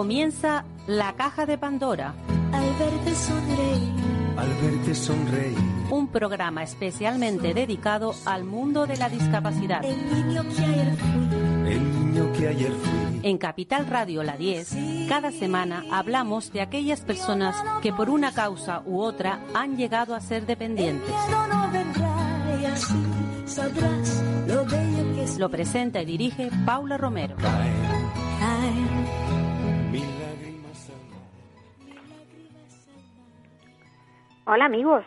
[0.00, 2.14] Comienza La Caja de Pandora.
[2.52, 3.92] Al verte sonreír.
[4.34, 5.58] Al verte sonreír.
[5.90, 9.84] Un programa especialmente dedicado al mundo de la discapacidad.
[9.84, 11.70] El niño que ayer fui.
[11.70, 13.20] El niño que ayer fui.
[13.28, 14.74] En Capital Radio La 10,
[15.06, 20.22] cada semana hablamos de aquellas personas que por una causa u otra han llegado a
[20.22, 21.10] ser dependientes.
[21.10, 22.94] El miedo no vendrá y así
[23.44, 25.38] sabrás lo bello que es.
[25.38, 27.36] Lo presenta y dirige Paula Romero.
[27.36, 28.99] Caer.
[34.52, 35.04] Hola amigos,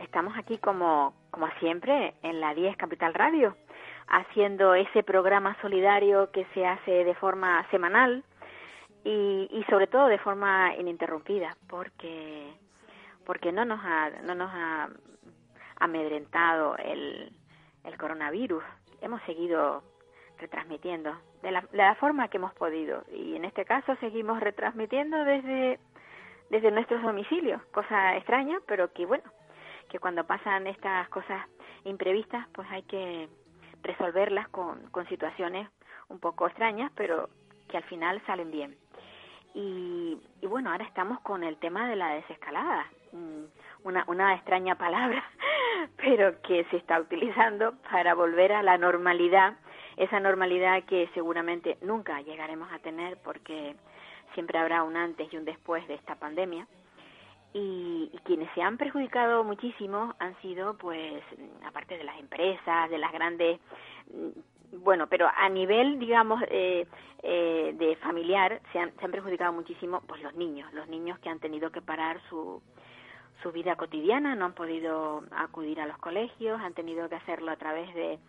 [0.00, 3.56] estamos aquí como, como siempre en la 10 Capital Radio,
[4.06, 8.22] haciendo ese programa solidario que se hace de forma semanal
[9.02, 12.52] y, y sobre todo de forma ininterrumpida, porque,
[13.24, 14.90] porque no nos ha, no nos ha
[15.76, 17.32] amedrentado el,
[17.84, 18.62] el coronavirus.
[19.00, 19.82] Hemos seguido
[20.36, 25.24] retransmitiendo de la, de la forma que hemos podido y en este caso seguimos retransmitiendo
[25.24, 25.78] desde
[26.50, 29.24] desde nuestros domicilios, cosa extraña, pero que bueno,
[29.88, 31.46] que cuando pasan estas cosas
[31.84, 33.28] imprevistas, pues hay que
[33.82, 35.68] resolverlas con, con situaciones
[36.08, 37.30] un poco extrañas, pero
[37.68, 38.76] que al final salen bien.
[39.54, 43.44] Y, y bueno, ahora estamos con el tema de la desescalada, mm,
[43.84, 45.24] una, una extraña palabra,
[45.96, 49.54] pero que se está utilizando para volver a la normalidad,
[49.96, 53.76] esa normalidad que seguramente nunca llegaremos a tener porque
[54.34, 56.66] siempre habrá un antes y un después de esta pandemia.
[57.52, 61.22] Y, quienes se han perjudicado muchísimo han sido, pues,
[61.66, 63.58] aparte de las empresas, de las grandes,
[64.72, 66.86] bueno, pero a nivel, digamos, eh,
[67.22, 71.28] eh, de familiar, se han, se han perjudicado muchísimo, pues, los niños, los niños que
[71.28, 72.62] han tenido que parar su,
[73.42, 77.56] su vida cotidiana, no han podido acudir a los colegios, han tenido que hacerlo a
[77.56, 78.20] través de,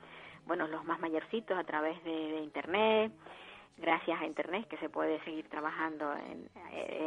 [0.48, 3.12] bueno, los más mayorcitos, a través de Internet,
[3.78, 6.50] gracias a Internet que se puede seguir trabajando en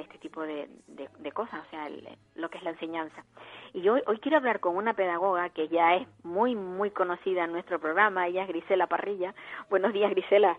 [0.01, 3.25] este tipo de, de, de cosas, o sea, el, lo que es la enseñanza.
[3.73, 7.53] Y yo hoy quiero hablar con una pedagoga que ya es muy, muy conocida en
[7.53, 9.35] nuestro programa, ella es Grisela Parrilla.
[9.71, 10.59] Buenos días, Grisela.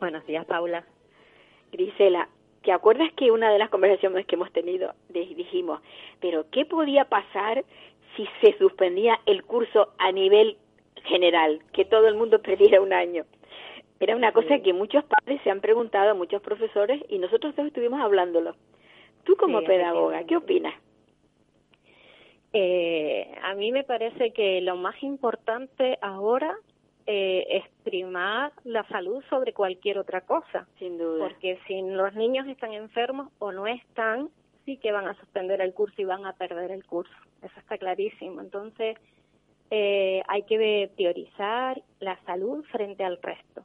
[0.00, 0.84] Buenos días, Paula.
[1.72, 2.28] Grisela,
[2.62, 5.80] ¿te acuerdas que una de las conversaciones que hemos tenido dijimos,
[6.20, 7.64] pero qué podía pasar
[8.16, 10.56] si se suspendía el curso a nivel
[11.04, 13.24] general, que todo el mundo perdiera un año?
[14.00, 14.62] Era una cosa sí.
[14.62, 18.56] que muchos padres se han preguntado, muchos profesores, y nosotros dos estuvimos hablándolo.
[19.24, 20.74] Tú como sí, pedagoga, ¿qué opinas?
[22.54, 26.56] Eh, a mí me parece que lo más importante ahora
[27.06, 30.66] eh, es primar la salud sobre cualquier otra cosa.
[30.78, 31.28] Sin duda.
[31.28, 34.30] Porque si los niños están enfermos o no están,
[34.64, 37.14] sí que van a suspender el curso y van a perder el curso.
[37.42, 38.40] Eso está clarísimo.
[38.40, 38.96] Entonces,
[39.70, 43.62] eh, hay que priorizar la salud frente al resto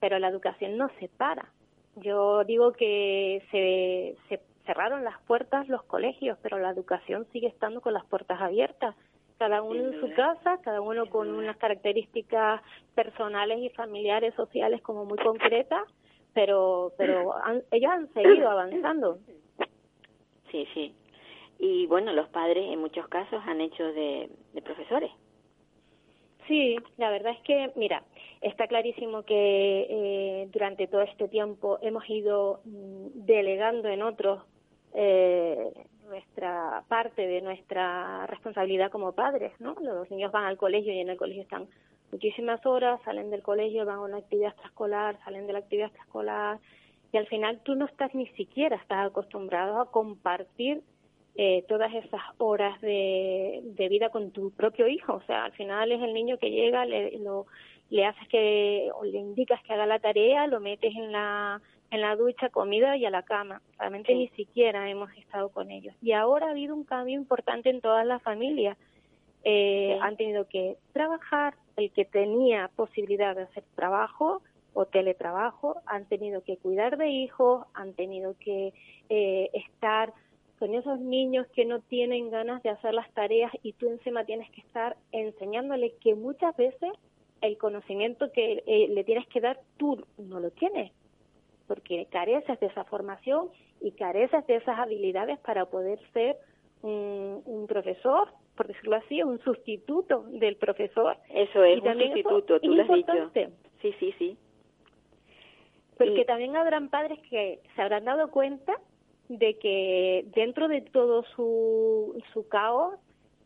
[0.00, 1.50] pero la educación no se para.
[1.96, 7.80] Yo digo que se, se cerraron las puertas los colegios, pero la educación sigue estando
[7.80, 8.94] con las puertas abiertas.
[9.38, 12.60] Cada uno en su casa, cada uno con unas características
[12.94, 15.84] personales y familiares, sociales como muy concretas,
[16.34, 19.18] pero, pero han, ellos han seguido avanzando.
[20.50, 20.94] Sí, sí.
[21.58, 25.10] Y bueno, los padres en muchos casos han hecho de, de profesores.
[26.46, 28.02] Sí, la verdad es que, mira,
[28.40, 34.42] está clarísimo que eh, durante todo este tiempo hemos ido mm, delegando en otros
[34.94, 35.72] eh,
[36.08, 39.74] nuestra parte de nuestra responsabilidad como padres, ¿no?
[39.82, 41.68] Los niños van al colegio y en el colegio están
[42.10, 46.58] muchísimas horas, salen del colegio, van a una actividad extraescolar, salen de la actividad extraescolar
[47.12, 50.82] y al final tú no estás ni siquiera estás acostumbrado a compartir
[51.36, 55.14] eh, todas esas horas de, de vida con tu propio hijo.
[55.14, 57.46] O sea, al final es el niño que llega, le, lo,
[57.90, 61.60] le haces que, o le indicas que haga la tarea, lo metes en la,
[61.90, 63.62] en la ducha, comida y a la cama.
[63.78, 64.18] Realmente sí.
[64.18, 65.94] ni siquiera hemos estado con ellos.
[66.02, 68.76] Y ahora ha habido un cambio importante en todas las familias.
[69.44, 70.00] Eh, sí.
[70.02, 74.42] Han tenido que trabajar, el que tenía posibilidad de hacer trabajo
[74.74, 78.72] o teletrabajo, han tenido que cuidar de hijos, han tenido que
[79.08, 80.12] eh, estar
[80.58, 84.50] con esos niños que no tienen ganas de hacer las tareas y tú encima tienes
[84.50, 86.90] que estar enseñándoles que muchas veces
[87.40, 90.92] el conocimiento que eh, le tienes que dar tú no lo tienes,
[91.66, 93.48] porque careces de esa formación
[93.80, 96.36] y careces de esas habilidades para poder ser
[96.82, 101.16] un, un profesor, por decirlo así, un sustituto del profesor.
[101.30, 103.30] Eso es, y un sustituto, eso tú lo has dicho.
[103.82, 104.38] Sí, sí, sí.
[105.96, 106.24] Porque y...
[106.24, 108.74] también habrán padres que se habrán dado cuenta
[109.28, 112.94] de que dentro de todo su, su caos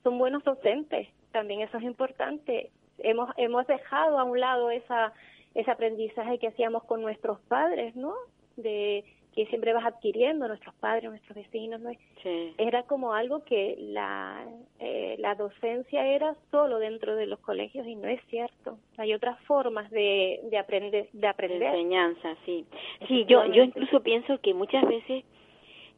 [0.02, 1.08] son buenos docentes.
[1.32, 2.70] También eso es importante.
[2.98, 5.12] Hemos, hemos dejado a un lado esa,
[5.54, 8.14] ese aprendizaje que hacíamos con nuestros padres, ¿no?
[8.56, 9.04] De,
[9.34, 11.90] que siempre vas adquiriendo, nuestros padres, nuestros vecinos, ¿no?
[12.22, 12.54] Sí.
[12.58, 14.44] era como algo que la,
[14.78, 18.78] eh, la docencia era solo dentro de los colegios y no es cierto.
[18.98, 21.08] Hay otras formas de, de aprender.
[21.12, 21.74] De aprender.
[21.74, 22.66] enseñanza, sí.
[23.08, 25.24] Sí, yo, yo incluso pienso que muchas veces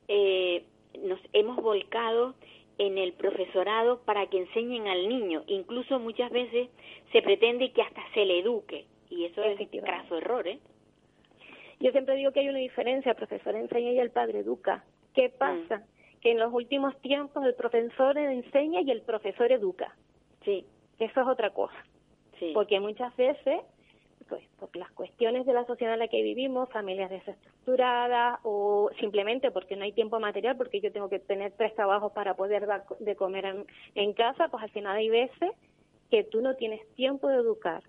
[0.08, 0.64] eh,
[1.02, 2.35] nos hemos volcado
[2.79, 5.44] en el profesorado para que enseñen al niño.
[5.47, 6.69] Incluso muchas veces
[7.12, 8.87] se pretende que hasta se le eduque.
[9.11, 10.59] Y eso es un craso error, ¿eh?
[11.81, 14.85] Yo siempre digo que hay una diferencia, el profesor enseña y el padre educa.
[15.15, 15.38] ¿Qué mm.
[15.38, 15.87] pasa?
[16.21, 19.94] Que en los últimos tiempos el profesor enseña y el profesor educa.
[20.44, 20.65] Sí.
[20.99, 21.77] Eso es otra cosa.
[22.38, 22.53] Sí.
[22.55, 23.61] Porque muchas veces,
[24.29, 29.50] pues por las cuestiones de la sociedad en la que vivimos, familias desestructuradas o simplemente
[29.50, 32.85] porque no hay tiempo material, porque yo tengo que tener tres trabajos para poder dar
[32.99, 35.50] de comer en, en casa, pues al final hay veces
[36.11, 37.82] que tú no tienes tiempo de educar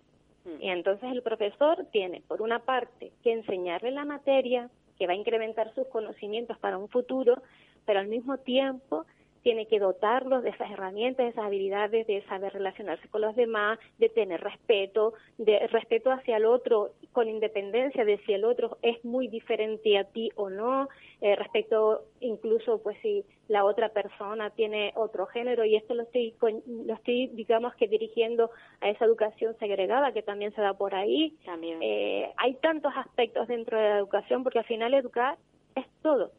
[0.45, 0.61] Mm.
[0.61, 5.17] Y entonces el profesor tiene, por una parte, que enseñarle la materia, que va a
[5.17, 7.41] incrementar sus conocimientos para un futuro,
[7.85, 9.05] pero al mismo tiempo
[9.45, 13.77] tiene que dotarlos de esas herramientas, de esas habilidades, de saber relacionarse con los demás,
[13.99, 19.05] de tener respeto, de respeto hacia el otro, con independencia de si el otro es
[19.05, 20.89] muy diferente a ti o no,
[21.21, 26.33] eh, respecto incluso pues si la otra persona tiene otro género y esto lo estoy
[26.65, 28.49] lo estoy digamos que dirigiendo
[28.81, 31.35] a esa educación segregada que también se da por ahí.
[31.45, 31.77] También.
[31.83, 35.37] Eh, hay tantos aspectos dentro de la educación porque al final educar
[35.75, 36.31] es todo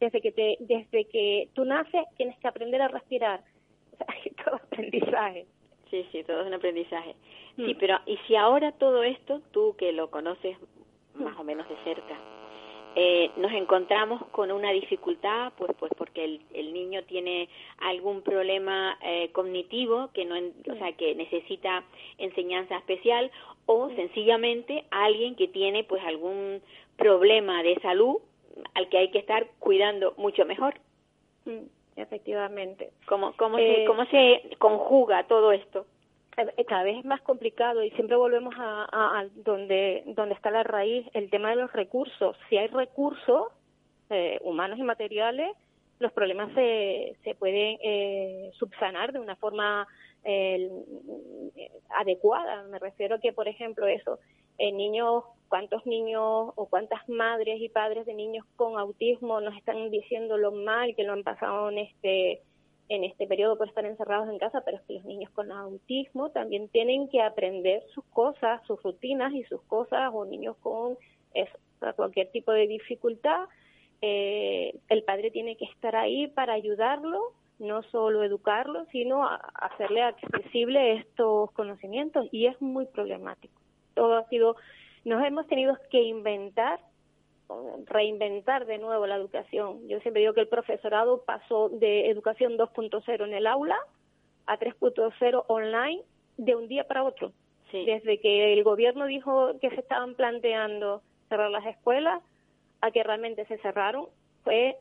[0.00, 3.42] desde que te, desde que tú naces tienes que aprender a respirar.
[3.92, 5.46] O sea, todo aprendizaje.
[5.90, 7.14] Sí, sí, todo es un aprendizaje.
[7.56, 7.78] Sí, mm.
[7.78, 10.56] pero y si ahora todo esto, tú que lo conoces
[11.14, 12.16] más o menos de cerca,
[12.96, 17.48] eh, nos encontramos con una dificultad, pues, pues porque el, el niño tiene
[17.78, 21.84] algún problema eh, cognitivo que no, o sea, que necesita
[22.18, 23.30] enseñanza especial,
[23.66, 26.62] o sencillamente alguien que tiene, pues, algún
[26.96, 28.16] problema de salud
[28.74, 30.74] al que hay que estar cuidando mucho mejor.
[31.44, 31.66] Mm,
[31.96, 32.90] efectivamente.
[33.06, 35.86] ¿Cómo, cómo, se, eh, ¿Cómo se conjuga todo esto?
[36.36, 40.62] Eh, cada vez es más complicado y siempre volvemos a, a, donde, donde está la
[40.62, 42.36] raíz, el tema de los recursos.
[42.48, 43.48] Si hay recursos
[44.10, 45.56] eh, humanos y materiales,
[45.98, 49.86] los problemas se, se pueden eh, subsanar de una forma
[50.24, 50.70] eh,
[51.90, 52.62] adecuada.
[52.64, 54.18] Me refiero a que, por ejemplo, eso,
[54.60, 59.90] en niños cuántos niños o cuántas madres y padres de niños con autismo nos están
[59.90, 62.42] diciendo lo mal que lo han pasado en este
[62.88, 66.30] en este periodo por estar encerrados en casa, pero es que los niños con autismo
[66.30, 70.98] también tienen que aprender sus cosas, sus rutinas y sus cosas, o niños con
[71.94, 73.48] cualquier tipo de dificultad,
[74.02, 77.20] eh, el padre tiene que estar ahí para ayudarlo,
[77.60, 79.24] no solo educarlo, sino
[79.54, 83.59] hacerle accesible estos conocimientos, y es muy problemático.
[83.94, 84.56] Todo ha sido
[85.04, 86.80] nos hemos tenido que inventar,
[87.86, 89.88] reinventar de nuevo la educación.
[89.88, 93.78] Yo siempre digo que el profesorado pasó de educación 2.0 en el aula
[94.46, 96.02] a 3.0 online
[96.36, 97.32] de un día para otro.
[97.72, 102.20] Desde que el gobierno dijo que se estaban planteando cerrar las escuelas
[102.80, 104.08] a que realmente se cerraron,
[104.42, 104.76] fue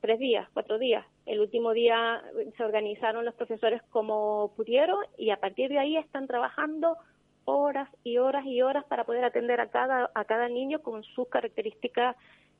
[0.00, 1.04] tres días, cuatro días.
[1.26, 2.22] El último día
[2.56, 6.96] se organizaron los profesores como pudieron y a partir de ahí están trabajando
[7.44, 11.28] horas y horas y horas para poder atender a cada, a cada niño con sus
[11.28, 12.16] características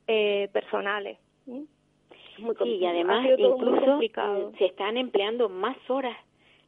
[0.07, 1.17] eh, personales.
[1.45, 1.67] sí,
[2.63, 3.99] y además incluso
[4.57, 6.17] se están empleando más horas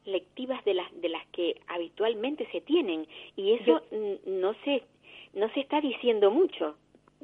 [0.04, 3.06] lectivas de las de las que habitualmente se tienen.
[3.36, 3.82] Y eso
[4.26, 4.82] no se
[5.34, 6.76] no se está diciendo mucho.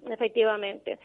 [0.09, 0.99] Efectivamente.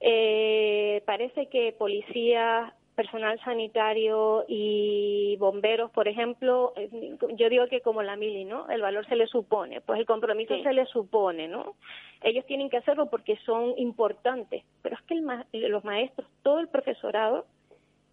[0.00, 8.02] Eh, parece que policías personal sanitario y bomberos, por ejemplo, eh, yo digo que como
[8.02, 8.68] la mili, ¿no?
[8.68, 11.74] El valor se le supone, pues el compromiso se le supone, ¿no?
[12.22, 16.68] Ellos tienen que hacerlo porque son importantes, pero es que el los maestros, todo el
[16.68, 17.46] profesorado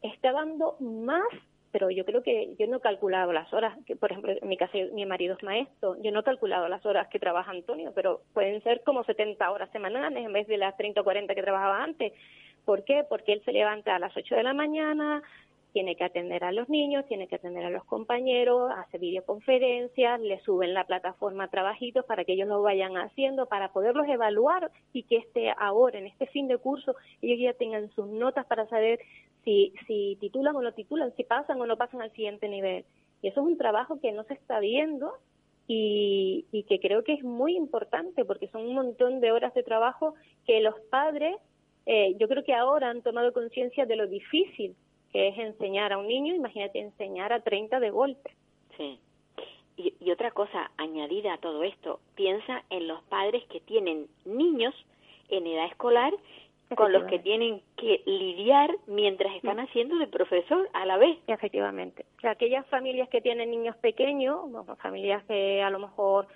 [0.02, 1.28] está dando más,
[1.72, 4.56] pero yo creo que yo no he calculado las horas, que por ejemplo, en mi
[4.56, 8.22] caso mi marido es maestro, yo no he calculado las horas que trabaja Antonio, pero
[8.34, 11.84] pueden ser como 70 horas semanales en vez de las 30 o 40 que trabajaba
[11.84, 12.14] antes
[12.70, 13.04] ¿Por qué?
[13.04, 15.24] Porque él se levanta a las 8 de la mañana,
[15.74, 20.40] tiene que atender a los niños, tiene que atender a los compañeros, hace videoconferencias, le
[20.42, 25.18] suben la plataforma trabajitos para que ellos lo vayan haciendo, para poderlos evaluar y que
[25.18, 29.00] este ahora, en este fin de curso, ellos ya tengan sus notas para saber
[29.44, 32.86] si, si titulan o no titulan, si pasan o no pasan al siguiente nivel.
[33.24, 35.14] Y eso es un trabajo que no se está viendo
[35.66, 39.64] y, y que creo que es muy importante porque son un montón de horas de
[39.64, 40.14] trabajo
[40.46, 41.36] que los padres
[41.92, 44.76] eh, yo creo que ahora han tomado conciencia de lo difícil
[45.12, 48.30] que es enseñar a un niño, imagínate enseñar a 30 de golpe.
[48.78, 49.00] Sí.
[49.76, 54.76] Y, y, otra cosa añadida a todo esto, piensa en los padres que tienen niños
[55.30, 56.14] en edad escolar
[56.76, 59.62] con los que tienen que lidiar mientras están Mm.
[59.62, 61.18] haciendo de profesor a la vez.
[61.26, 62.06] Efectivamente.
[62.18, 66.28] O sea, aquellas familias que tienen niños pequeños, bueno, familias que a lo mejor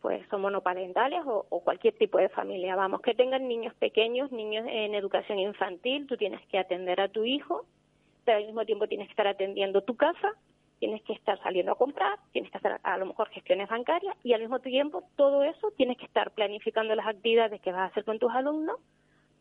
[0.00, 4.66] pues son monoparentales o, o cualquier tipo de familia, vamos, que tengan niños pequeños, niños
[4.68, 7.66] en educación infantil, tú tienes que atender a tu hijo,
[8.24, 10.32] pero al mismo tiempo tienes que estar atendiendo tu casa,
[10.78, 14.34] tienes que estar saliendo a comprar, tienes que hacer a lo mejor gestiones bancarias y
[14.34, 18.04] al mismo tiempo todo eso tienes que estar planificando las actividades que vas a hacer
[18.04, 18.76] con tus alumnos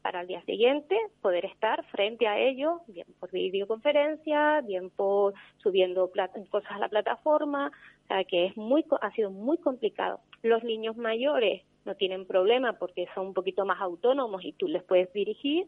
[0.02, 6.12] para el día siguiente poder estar frente a ellos, bien por videoconferencia, bien por subiendo
[6.52, 7.72] cosas a la plataforma,
[8.04, 10.20] o sea que es muy ha sido muy complicado.
[10.46, 14.84] Los niños mayores no tienen problema porque son un poquito más autónomos y tú les
[14.84, 15.66] puedes dirigir.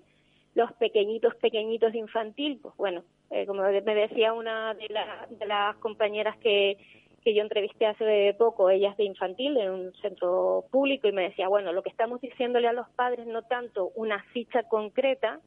[0.54, 5.46] Los pequeñitos, pequeñitos de infantil, pues bueno, eh, como me decía una de, la- de
[5.48, 6.78] las compañeras que,
[7.24, 11.24] que yo entrevisté hace poco, ella es de infantil en un centro público y me
[11.24, 15.40] decía, bueno, lo que estamos diciéndole a los padres no tanto una ficha concreta,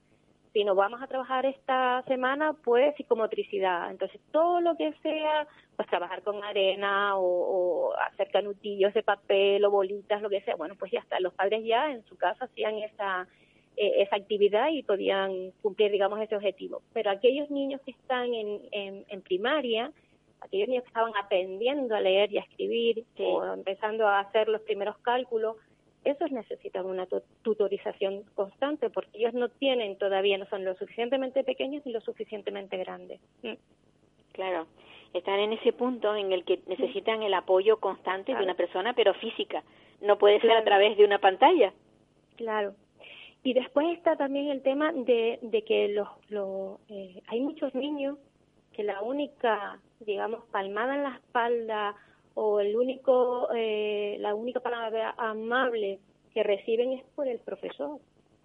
[0.53, 3.91] sino vamos a trabajar esta semana pues psicomotricidad.
[3.91, 9.65] Entonces todo lo que sea, pues trabajar con arena o, o hacer canutillos de papel
[9.65, 11.21] o bolitas, lo que sea, bueno, pues ya está.
[11.21, 13.29] Los padres ya en su casa hacían esa
[13.77, 16.83] eh, esa actividad y podían cumplir, digamos, ese objetivo.
[16.93, 19.93] Pero aquellos niños que están en, en, en primaria,
[20.41, 23.23] aquellos niños que estaban aprendiendo a leer y a escribir Sí.
[23.25, 25.57] o empezando a hacer los primeros cálculos,
[26.05, 31.45] esos necesitan una tu- tutorización constante porque ellos no tienen todavía, no son lo suficientemente
[31.45, 33.21] pequeños ni lo suficientemente grandes.
[33.43, 33.55] Mm.
[34.33, 34.67] Claro,
[35.13, 39.13] están en ese punto en el que necesitan el apoyo constante de una persona, pero
[39.15, 39.63] física.
[40.01, 41.73] No puede ser a través de una pantalla.
[42.37, 42.75] Claro.
[43.43, 48.19] Y después está también el tema de, de que los, los, eh, hay muchos niños
[48.73, 51.97] que la única, digamos, palmada en la espalda
[52.43, 55.99] o el único, eh, la única palabra amable
[56.33, 57.99] que reciben es por el profesor,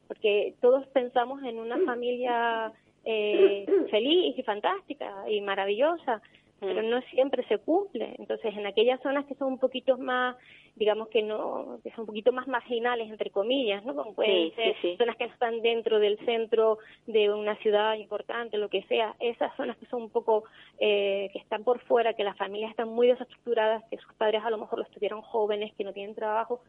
[0.09, 2.73] porque todos pensamos en una familia
[3.05, 6.21] eh, feliz y fantástica y maravillosa,
[6.59, 6.89] pero Mm.
[6.89, 8.15] no siempre se cumple.
[8.17, 10.35] Entonces, en aquellas zonas que son un poquito más,
[10.75, 13.95] digamos que no, que son un poquito más marginales, entre comillas, ¿no?
[13.95, 14.95] Como pueden Sí, ser sí.
[14.97, 19.77] zonas que están dentro del centro de una ciudad importante, lo que sea, esas zonas
[19.77, 20.43] que son un poco,
[20.79, 24.49] eh, que están por fuera, que las familias están muy desestructuradas, que sus padres a
[24.49, 26.61] lo mejor los tuvieron jóvenes, que no tienen trabajo,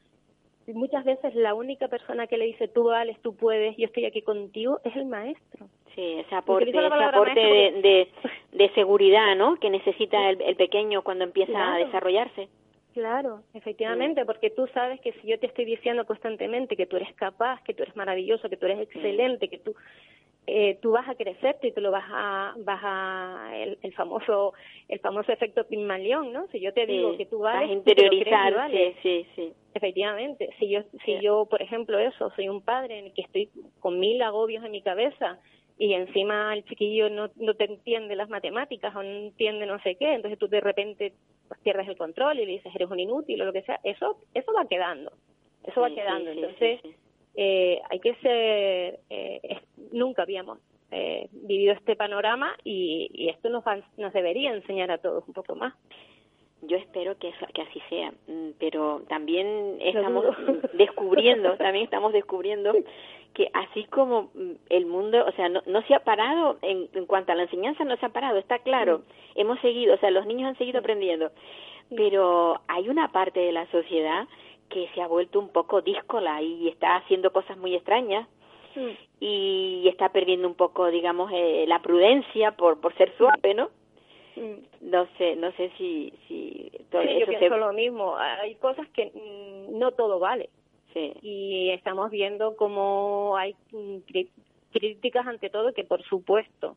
[0.75, 4.23] muchas veces la única persona que le dice tú vales, tú puedes, yo estoy aquí
[4.23, 5.69] contigo, es el maestro.
[5.95, 8.09] Sí, ese aporte, ese aporte de, de,
[8.53, 9.57] de seguridad, ¿no?
[9.57, 12.49] Que necesita el, el pequeño cuando empieza a desarrollarse.
[12.97, 17.13] Claro, efectivamente, porque tú sabes que si yo te estoy diciendo constantemente que tú eres
[17.15, 19.75] capaz, que tú eres maravilloso, que tú eres excelente, que tú
[20.49, 24.55] eh, tú vas a crecerte y tú lo vas a vas a el, el famoso
[24.89, 26.47] el famoso efecto Pigmalión, ¿no?
[26.53, 28.95] Si yo te digo Sí, que tú vas a interiorizar, vales.
[29.03, 29.53] sí, sí, sí.
[29.75, 31.19] Efectivamente, si yo, si Sí.
[31.21, 33.51] yo, por ejemplo, eso, soy un padre en el que estoy
[33.81, 35.39] con mil agobios en mi cabeza
[35.79, 39.97] y encima el chiquillo no, no te entiende las matemáticas o no entiende no sé
[39.97, 41.13] qué, entonces tú de repente
[41.49, 44.17] pues, pierdes el control y le dices eres un inútil o lo que sea, eso,
[44.33, 45.13] eso va quedando,
[45.65, 46.31] eso va quedando.
[46.31, 46.81] entonces.
[47.37, 50.59] Eh, hay que ser, eh, es- nunca habíamos
[50.91, 55.35] eh, vivido este panorama y, y esto nos, va- nos debería enseñar a todos un
[55.35, 55.75] poco más.
[56.63, 60.25] Yo espero que, eso- que así sea, mm, pero también estamos
[60.75, 62.73] descubriendo, también estamos descubriendo
[63.35, 67.05] que así como mm, el mundo, o sea, no, no se ha parado en, en
[67.07, 69.03] cuanto a la enseñanza, no se ha parado, está claro,
[69.35, 71.31] hemos seguido, o sea, los niños han seguido aprendiendo,
[71.95, 74.27] pero hay una parte de la sociedad
[74.69, 78.27] que se ha vuelto un poco díscola y está haciendo cosas muy extrañas
[79.21, 83.71] y está perdiendo un poco, digamos, eh, la prudencia por, por ser suave, ¿no?
[84.37, 84.91] Mm.
[84.91, 87.57] No sé, no sé si, si todo Sí, yo pienso se...
[87.57, 88.17] lo mismo.
[88.19, 90.51] Hay cosas que mm, no todo vale.
[90.93, 93.97] Sí, Y estamos viendo cómo hay mm,
[94.73, 96.77] críticas ante todo, que por supuesto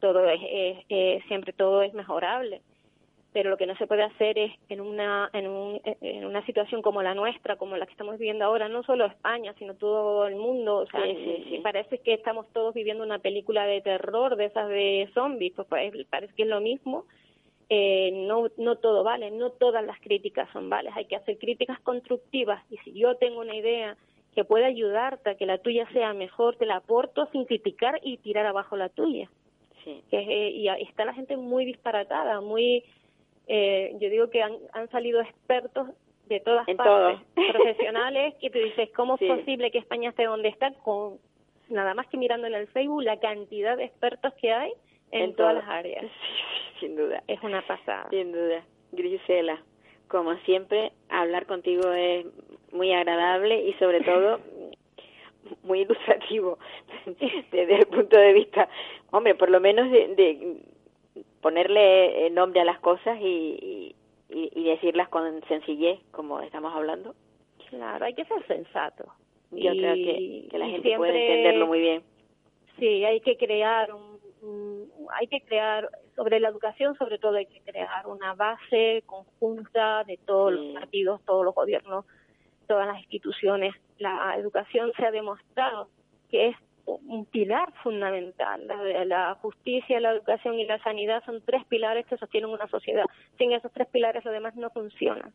[0.00, 2.60] todo es, es- es- siempre todo es mejorable.
[3.36, 6.80] Pero lo que no se puede hacer es en una, en, un, en una situación
[6.80, 10.36] como la nuestra, como la que estamos viviendo ahora, no solo España, sino todo el
[10.36, 10.78] mundo.
[10.78, 11.58] O sea, Sí, sí, sí.
[11.58, 16.06] parece que estamos todos viviendo una película de terror, de esas de zombies, pues parece
[16.06, 17.04] parece que es lo mismo
[17.68, 21.78] eh, no, no todo vale, no todas las críticas son vales, hay que hacer críticas
[21.80, 23.98] constructivas y si yo tengo una idea
[24.34, 28.16] que puede ayudarte a que la tuya sea mejor, te la aporto sin criticar y
[28.16, 29.28] tirar abajo la tuya.
[29.84, 30.02] sí.
[30.10, 32.82] Que, eh, y está la gente muy disparatada, muy,
[33.46, 35.88] eh, yo digo que han, han salido expertos
[36.28, 37.52] de todas En partes, todo.
[37.52, 39.26] profesionales, que tú dices, ¿cómo Sí.
[39.28, 41.18] es posible que España esté donde está con
[41.68, 44.72] nada más que mirando en el Facebook la cantidad de expertos que hay
[45.12, 45.62] en, todas todo.
[45.62, 46.04] las áreas?
[46.80, 48.08] Sin duda, Es una pasada.
[48.10, 48.62] sin duda.
[48.92, 49.60] Grisela,
[50.08, 52.26] como siempre, hablar contigo es
[52.72, 54.40] muy agradable y sobre todo
[55.62, 56.58] muy ilustrativo
[57.52, 58.68] desde el punto de vista,
[59.10, 60.56] hombre, por lo menos de, de
[61.46, 63.94] ponerle nombre a las cosas y,
[64.28, 67.14] y, y, decirlas con sencillez, como estamos hablando.
[67.70, 69.04] Claro, hay que ser sensato.
[69.52, 72.02] Yo creo que, que la gente puede entenderlo muy bien.
[72.80, 77.60] Sí, hay que crear un, hay que crear sobre la educación, sobre todo hay que
[77.60, 82.06] crear una base conjunta de todos los partidos, todos los gobiernos,
[82.66, 83.72] todas las instituciones.
[83.98, 85.90] La educación se ha demostrado
[86.28, 88.66] que es un pilar fundamental.
[88.66, 93.04] La, la, justicia, la educación y la sanidad son tres pilares que sostienen una sociedad.
[93.38, 95.30] Sin esos tres pilares lo demás no funciona.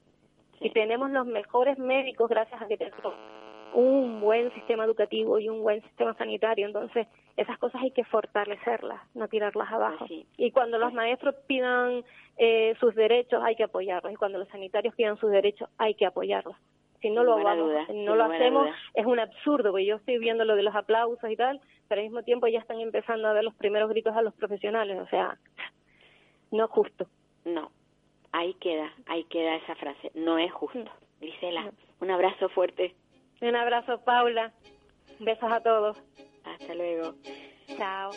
[0.60, 3.14] Y tenemos los mejores médicos gracias a que tenemos
[3.74, 6.68] un buen sistema educativo y un buen sistema sanitario.
[6.68, 10.06] Entonces, esas cosas hay que fortalecerlas, no tirarlas abajo.
[10.38, 12.04] Y cuando los maestros pidan
[12.38, 14.12] eh, sus derechos, hay que apoyarlos.
[14.12, 16.56] Y cuando los sanitarios pidan sus derechos, hay que apoyarlos.
[17.02, 20.56] Si no lo vamos, no lo hacemos, es un absurdo, porque yo estoy viendo lo
[20.56, 23.56] de los aplausos y tal, pero al mismo tiempo ya están empezando a ver los
[23.56, 25.38] primeros gritos a los profesionales, o sea,
[26.52, 27.08] no es justo.
[27.44, 27.72] No,
[28.32, 30.92] ahí queda, ahí queda esa frase, no es justo.
[31.20, 32.96] Gisela, un abrazo fuerte.
[33.42, 34.52] Un abrazo, Paula.
[35.20, 35.98] Besos a todos.
[36.44, 37.16] Hasta luego.
[37.78, 38.12] Chao.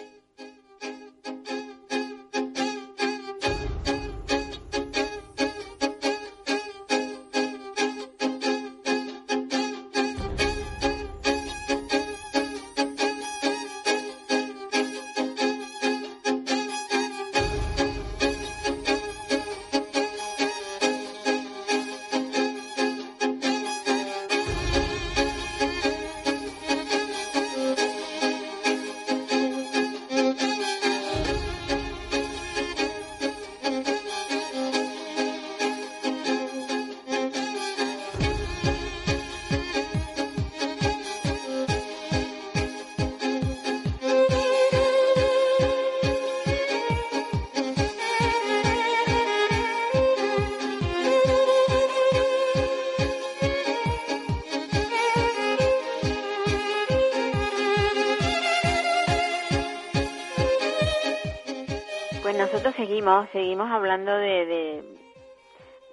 [63.33, 64.83] Seguimos, hablando de,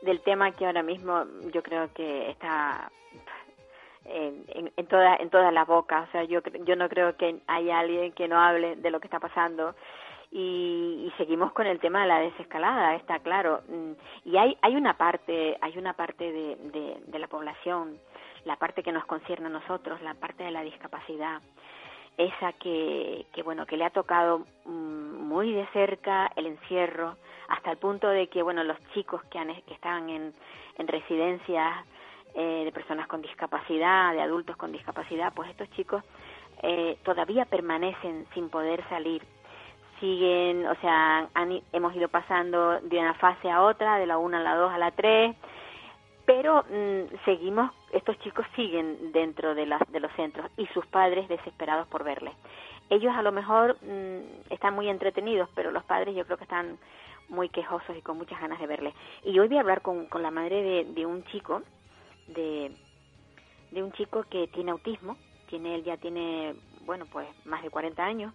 [0.02, 2.92] del tema que ahora mismo yo creo que está
[4.06, 6.08] en, en, en todas en todas las bocas.
[6.08, 9.08] O sea, yo yo no creo que haya alguien que no hable de lo que
[9.08, 9.76] está pasando.
[10.34, 13.64] Y, y, seguimos con el tema de la desescalada, está claro.
[13.68, 13.92] Mm,
[14.30, 17.98] y hay hay una parte hay una parte de, de, de la población,
[18.46, 21.42] la parte que nos concierne a nosotros, la parte de la discapacidad,
[22.18, 27.16] esa que, bueno que le ha tocado mm, muy de cerca el encierro
[27.48, 30.34] hasta el punto de que bueno los chicos que han que están en,
[30.78, 31.86] en residencias
[32.36, 36.04] eh, de personas con discapacidad de adultos con discapacidad pues estos chicos
[36.64, 39.24] eh, todavía permanecen sin poder salir.
[40.00, 44.38] Siguen o sea han, hemos ido pasando de una fase a otra de la 1
[44.38, 45.36] a la 2 a la 3
[46.26, 51.28] pero mm, seguimos, estos chicos siguen dentro de, las, de los centros y sus padres
[51.28, 52.34] desesperados por verles.
[52.90, 56.78] Ellos a lo mejor mm, están muy entretenidos, pero los padres yo creo que están
[57.30, 58.94] muy quejosos y con muchas ganas de verles.
[59.24, 61.62] Y hoy voy a hablar con, con la madre de, de un chico,
[62.28, 62.76] de,
[63.72, 65.18] de un chico que tiene autismo,
[65.50, 68.34] tiene él ya tiene, bueno, pues más de 40 años,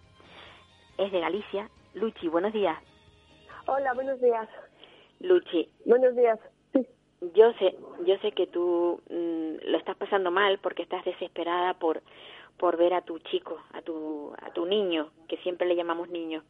[0.97, 1.69] es de Galicia.
[1.93, 2.77] Luchi, buenos días.
[3.67, 4.47] Hola, buenos días.
[5.19, 5.69] Luchi.
[5.85, 6.39] Buenos días
[7.37, 12.01] yo sé, yo sé que tú mm, lo estás pasando mal porque estás desesperada por
[12.57, 16.43] por ver a tu chico, a tu a tu niño, que siempre le llamamos niño.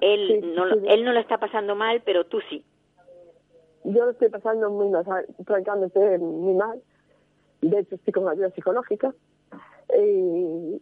[0.00, 2.64] Él no lo, él no lo está pasando mal, pero tú sí.
[3.84, 5.04] Yo lo estoy pasando muy mal,
[5.44, 6.80] francamente muy mal.
[7.60, 9.12] De hecho estoy con ayuda psicológica.
[9.98, 10.80] Y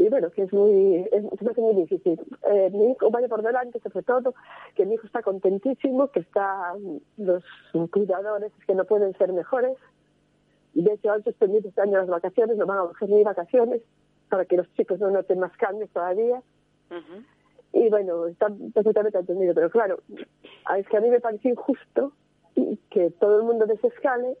[0.00, 2.18] y bueno, que es muy, es, muy difícil.
[2.50, 4.34] Eh, mi hijo vaya por delante, sobre todo,
[4.74, 6.72] que mi hijo está contentísimo, que está
[7.18, 7.44] los
[7.90, 9.76] cuidadores que no pueden ser mejores.
[10.72, 13.82] De hecho, han suspendido este año las vacaciones, no van a coger ni vacaciones,
[14.30, 16.42] para que los chicos no noten más cambios todavía.
[17.74, 19.98] Y bueno, está perfectamente entendido, pero claro,
[20.78, 22.14] es que a mí me parece injusto
[22.88, 24.38] que todo el mundo desescale,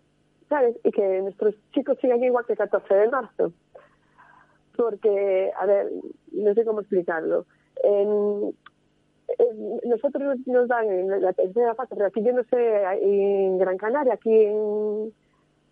[0.48, 0.74] ¿sabes?
[0.84, 3.52] Y que nuestros chicos sigan igual que el 14 de marzo
[4.80, 5.88] porque, a ver,
[6.32, 7.44] no sé cómo explicarlo.
[7.84, 8.54] En,
[9.84, 14.14] nosotros nos dan en la tercera fase, pero aquí yo no sé, en Gran Canaria,
[14.14, 15.12] aquí en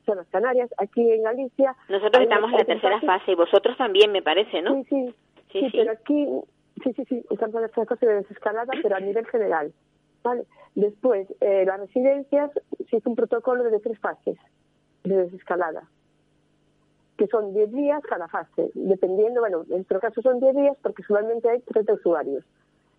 [0.06, 1.74] las Canarias, aquí en Galicia.
[1.88, 4.74] Nosotros estamos en la tercera fase y vosotros también, me parece, ¿no?
[4.74, 5.14] Sí, sí,
[5.52, 6.28] sí, sí, pero aquí,
[6.84, 9.72] sí, sí, sí, estamos en la tercera fase de desescalada, pero a nivel general.
[10.22, 10.44] ¿vale?
[10.74, 12.50] Después, eh, las residencias
[12.90, 14.36] se hizo un protocolo de tres fases
[15.04, 15.88] de desescalada.
[17.18, 21.02] Que son 10 días cada fase, dependiendo, bueno, en nuestro caso son 10 días porque
[21.02, 22.44] solamente hay 30 usuarios.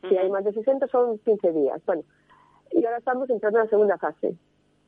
[0.07, 1.81] Si hay más de 60 son 15 días.
[1.85, 2.03] Bueno,
[2.71, 4.35] y ahora estamos entrando en la segunda fase.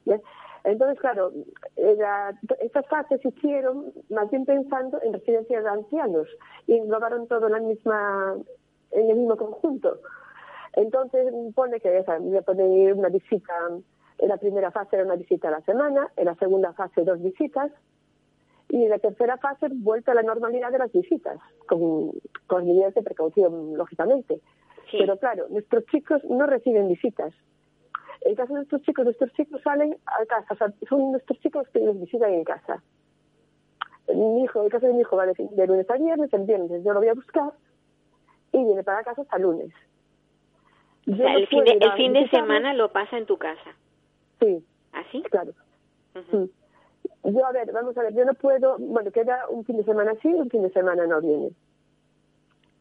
[0.06, 0.22] ¿bien?
[0.66, 1.32] Entonces, claro,
[1.76, 6.28] era, estas fases se hicieron más bien pensando en residencias de ancianos
[6.68, 8.36] y englobaron todo en la misma,
[8.92, 9.98] en el mismo conjunto.
[10.74, 13.54] Entonces pone que o sea, voy a poner una visita,
[14.18, 17.22] en la primera fase era una visita a la semana, en la segunda fase dos
[17.22, 17.72] visitas
[18.72, 22.12] y en la tercera fase vuelta a la normalidad de las visitas, con,
[22.48, 24.40] con medidas de precaución, lógicamente.
[24.90, 24.98] Sí.
[25.00, 27.34] Pero claro, nuestros chicos no reciben visitas.
[28.22, 31.68] En caso de nuestros chicos, nuestros chicos salen a casa, o sea, son nuestros chicos
[31.74, 32.82] que los visitan en casa.
[34.08, 36.84] Mi hijo, el caso de mi hijo va de, de lunes a viernes, el viernes
[36.84, 37.52] yo lo voy a buscar
[38.54, 39.74] y viene para casa hasta lunes.
[41.08, 43.76] O no el fin, de, el fin de semana lo pasa en tu casa.
[44.40, 45.22] Sí, ¿Así?
[45.24, 45.52] claro.
[46.16, 46.46] Ujú.
[46.46, 46.61] Sí.
[47.24, 50.14] Yo, a ver, vamos a ver, yo no puedo, bueno, queda un fin de semana
[50.22, 51.52] sí, un fin de semana no viene.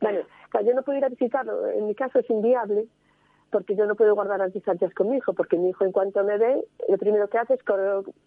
[0.01, 0.21] Bueno,
[0.65, 2.87] yo no puedo ir a visitarlo, en mi caso es inviable,
[3.51, 6.25] porque yo no puedo guardar las distancias con mi hijo, porque mi hijo en cuanto
[6.25, 7.61] me ve, lo primero que hace es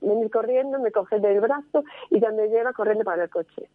[0.02, 3.70] venir corriendo, me coge del brazo y ya me lleva corriendo para el coche.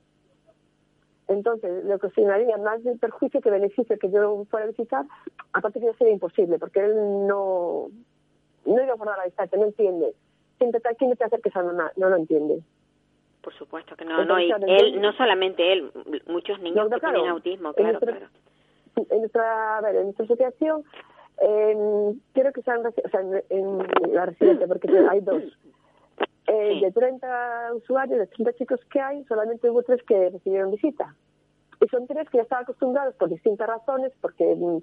[1.26, 5.04] Entonces, lo que ocasionaría más de perjuicio que beneficio que yo fuera a visitar,
[5.52, 7.88] aparte que ya sería imposible, porque él no,
[8.64, 10.14] no iba a guardar la distancia, no entiende.
[10.60, 12.60] Está aquí, no te acerques a mamá, no lo entiende.
[13.42, 15.90] Por supuesto que no, no, y él, no solamente él,
[16.26, 17.14] muchos niños No, que claro.
[17.14, 18.32] tienen autismo, En claro, nuestra- claro.
[19.10, 20.84] en nuestra, a ver, en nuestra asociación,
[21.40, 25.42] eh, quiero que sean, o sea, en, en la residencia, porque hay dos.
[26.48, 26.80] Eh, Sí.
[26.80, 31.14] De 30 usuarios, de 30 chicos que hay, solamente hubo tres que recibieron visita.
[31.80, 34.78] Y son tres que ya estaban acostumbrados por distintas razones, porque mm,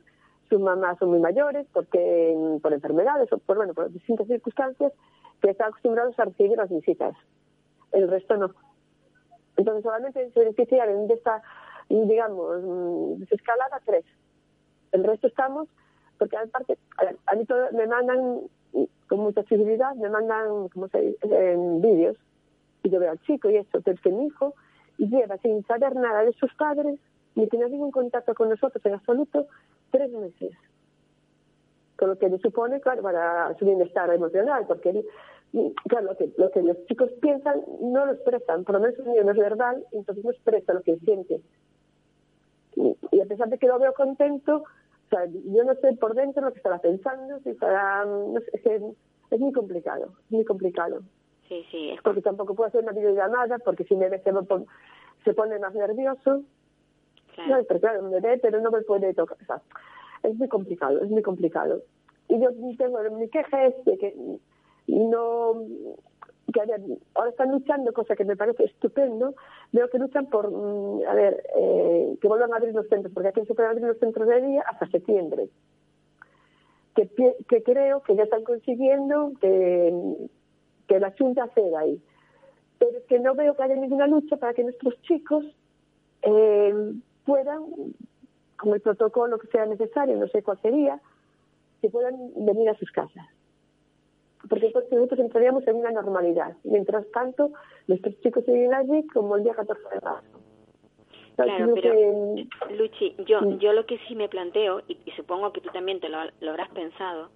[0.50, 4.94] sus mamás son muy mayores, porque mm, por enfermedades o por, bueno, por distintas circunstancias,
[5.42, 7.16] que están acostumbrados a recibir las visitas.
[7.92, 8.52] El resto no.
[9.58, 11.42] Entonces solamente se beneficiaron de esta,
[11.90, 14.06] digamos, mm, desescalada tres.
[14.92, 15.68] El resto estamos,
[16.18, 18.42] porque aparte, a, a mí todo, me mandan
[18.74, 22.18] mm, con mucha accesibilidad, me mandan, como se dice, en vídeos,
[22.84, 24.54] y yo veo al chico y eso, pero es que mi hijo
[24.98, 27.00] lleva sin saber nada de sus padres,
[27.36, 29.48] ni tener ningún contacto con nosotros en absoluto,
[29.96, 30.52] tres meses.
[31.98, 35.06] Con lo que le supone, claro, para su bienestar emocional, porque él,
[35.88, 39.06] claro, lo que, lo que los chicos piensan no lo expresan, por lo menos el
[39.06, 41.42] mío no es verbal, entonces no expresa lo que siente.
[42.76, 46.16] Y, y a pesar de que lo veo contento, o sea, yo no sé por
[46.16, 48.76] dentro lo que estará pensando, si estará, no sé, es, que
[49.32, 51.02] es muy complicado, muy complicado
[51.48, 54.22] Sí, sí, es porque tampoco puedo hacer una videollamada, porque si me ve
[55.24, 56.42] se pone más nervioso.
[57.48, 59.38] No, pero claro, me ve, pero no me puede tocar.
[59.42, 59.62] O sea,
[60.24, 61.82] es muy complicado, es muy complicado.
[62.28, 64.16] Y yo tengo, mi queja es de que
[64.88, 65.54] no,
[66.54, 66.66] que a
[67.16, 69.36] ahora están luchando, cosa que me parece estupendo,
[69.72, 73.30] veo que luchan por, mm, a ver, eh, que vuelvan a abrir los centros, porque
[73.30, 75.50] aquí se pueden abrir los centros de día hasta septiembre.
[76.96, 77.10] Que,
[77.50, 79.94] que creo que ya están consiguiendo que,
[80.88, 82.02] que la Junta ceda ahí.
[82.80, 85.46] Pero es que no veo que haya ninguna lucha para que nuestros chicos
[86.22, 86.94] eh,
[87.26, 87.64] puedan,
[88.58, 91.00] con el protocolo que sea necesario, no sé cuál sería,
[91.82, 93.26] que puedan venir a sus casas.
[94.48, 96.56] Porque entonces nosotros entraríamos en una normalidad.
[96.64, 97.52] Mientras tanto,
[97.88, 100.40] nuestros chicos siguen allí como el día 14 de marzo.
[101.36, 105.52] Claro, creo pero que- Luchi, yo, yo lo que sí me planteo, y, y supongo
[105.52, 107.30] que tú también te lo, lo habrás pensado,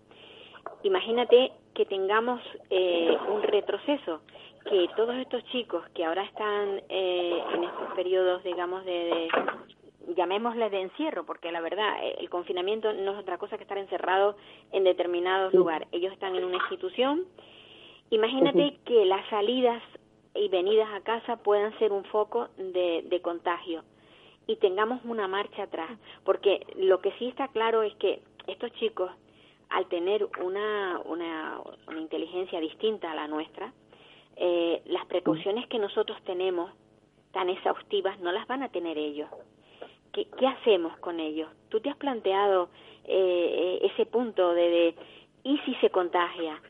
[0.84, 4.22] imagínate que tengamos eh, un retroceso,
[4.70, 9.30] que todos estos chicos que ahora están eh, en estos periodos, digamos, de, de-
[10.16, 13.78] llamémosle de encierro, porque la verdad, eh, el confinamiento no es otra cosa que estar
[13.78, 14.36] encerrado
[14.72, 15.58] en determinados Sí.
[15.58, 15.88] lugares.
[15.92, 17.26] Ellos están en una institución.
[18.10, 19.82] Imagínate que las salidas
[20.34, 23.84] y venidas a casa puedan ser un foco de, de contagio
[24.48, 25.92] y tengamos una marcha atrás,
[26.24, 29.12] porque lo que sí está claro es que estos chicos,
[29.70, 33.72] al tener una, una, una inteligencia distinta a la nuestra,
[34.38, 36.72] eh, las precauciones que nosotros tenemos
[37.32, 39.30] tan exhaustivas no las van a tener ellos.
[40.14, 41.50] ¿Qué, qué hacemos con ellos?
[41.70, 42.70] ¿Tú te has planteado
[43.06, 44.96] eh, ese punto de, de
[45.44, 46.62] ¿y si se contagia?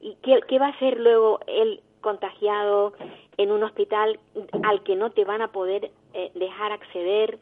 [0.00, 2.92] ¿Y qué, va a hacer luego el contagiado
[3.36, 4.18] en un hospital
[4.62, 7.38] al que no te van a poder eh, dejar acceder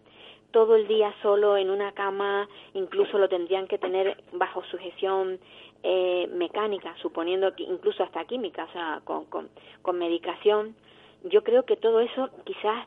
[0.53, 5.41] todo el día solo en una cama, incluso lo tendrían que tener bajo sujeción
[5.83, 9.49] eh, mecánica, suponiendo que incluso hasta química, o sea, con, con,
[9.83, 10.77] con medicación.
[11.25, 12.87] Yo creo que todo eso quizás,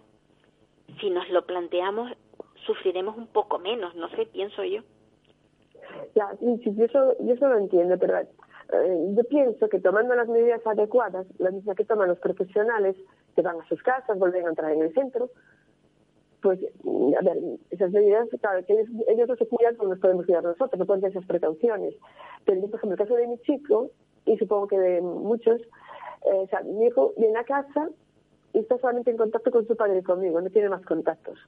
[1.01, 2.13] si nos lo planteamos,
[2.67, 4.81] sufriremos un poco menos, no sé, pienso yo.
[6.13, 8.19] Ya, sí, sí, yo eso, yo eso lo entiendo, pero
[8.69, 12.97] Eh, yo pienso que tomando las medidas adecuadas, las mismas que toman los profesionales
[13.33, 15.29] que van a sus casas, vuelven a entrar en el centro,
[16.41, 17.37] pues, mm, a ver,
[17.71, 20.85] esas medidas, claro, que ellos, ellos no se cuidan como nos podemos cuidar nosotros, no
[20.85, 21.95] tener esas precauciones.
[22.43, 23.89] Pero yo, por ejemplo, el caso de mi chico,
[24.25, 25.61] y supongo que de muchos,
[26.25, 27.89] eh, o sea, mi hijo viene a casa
[28.51, 31.39] y está solamente en contacto con su padre y conmigo, no tiene más contactos.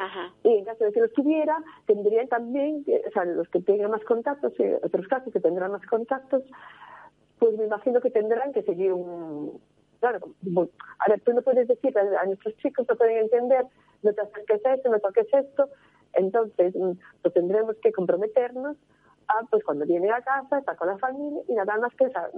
[0.00, 0.32] Ajá.
[0.44, 4.02] Y en caso de que los tuviera, tendrían también, o sea, los que tengan más
[4.04, 6.42] contactos, y otros casos que tendrán más contactos,
[7.38, 9.60] pues me imagino que tendrán que seguir un...
[10.00, 10.20] Claro,
[11.00, 13.66] a ver, tú no puedes decir a, nuestros chicos, no pueden entender,
[14.02, 15.68] no te acerques a esto, no toques esto,
[16.14, 18.78] entonces mm, pues tendremos que comprometernos
[19.28, 22.30] a, pues cuando viene a casa, estar con la familia y nada más que esa-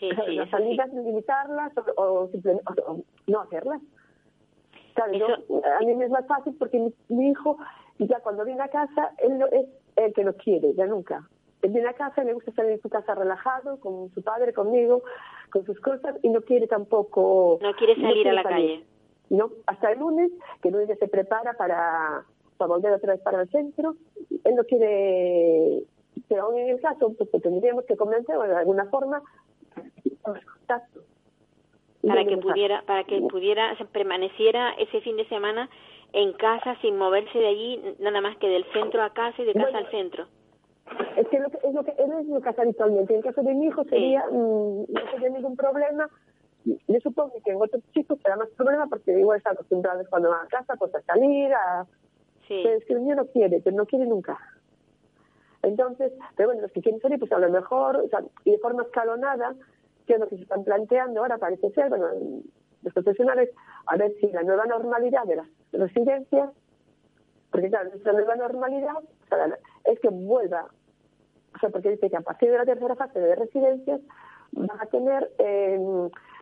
[0.00, 0.50] Sí, sí, las sí.
[0.50, 3.80] salidas, limitarlas o, o simplemente o- o no hacerlas.
[4.94, 7.56] Claro, yo- Eso- a mí me es más fácil porque mi, mi hijo,
[7.98, 11.28] ya cuando viene a casa, él no es el que lo quiere, ya nunca.
[11.62, 15.02] Él viene a casa, le gusta estar en su casa relajado, con su padre, conmigo,
[15.50, 17.58] con sus cosas, y no quiere tampoco...
[17.62, 18.80] No quiere salir a quiere la salir.
[18.80, 18.86] calle.
[19.30, 22.24] No, hasta el lunes, que el lunes ya se prepara para,
[22.58, 23.94] para volver otra vez para el centro.
[24.44, 25.84] Él no quiere,
[26.28, 29.22] pero aún en el caso, pues, que tendríamos que convencer de alguna forma
[30.22, 31.00] contacto.
[32.06, 35.68] Para que pudiera para que pudiera permaneciera ese fin de semana
[36.12, 39.52] en casa sin moverse de allí nada más que del centro a casa y de
[39.54, 40.26] casa Bueno, al centro
[41.16, 43.12] Es que, lo que es lo que él es lo que hace habitualmente.
[43.12, 46.08] En el caso de mi hijo sería, mm, no sería ningún problema.
[46.64, 50.42] Yo supongo que en otros chicos será más problema porque igual está acostumbrado cuando va
[50.42, 51.86] a casa pues a salir, a...
[52.46, 54.38] sí Pero es que el niño no quiere, pero no quiere nunca.
[55.62, 58.58] Entonces, pero bueno, los que quieren salir, pues a lo mejor, o sea, y de
[58.58, 59.54] forma escalonada,
[60.06, 62.06] que es lo que se están planteando ahora, parece ser, bueno,
[62.82, 63.50] los profesionales,
[63.86, 66.50] a ver si la nueva normalidad de las residencias,
[67.50, 70.66] porque claro, nuestra nueva normalidad o sea, la- es que vuelva,
[71.54, 74.00] o sea, porque dice que a partir de la tercera fase de residencias
[74.52, 75.78] van a tener eh,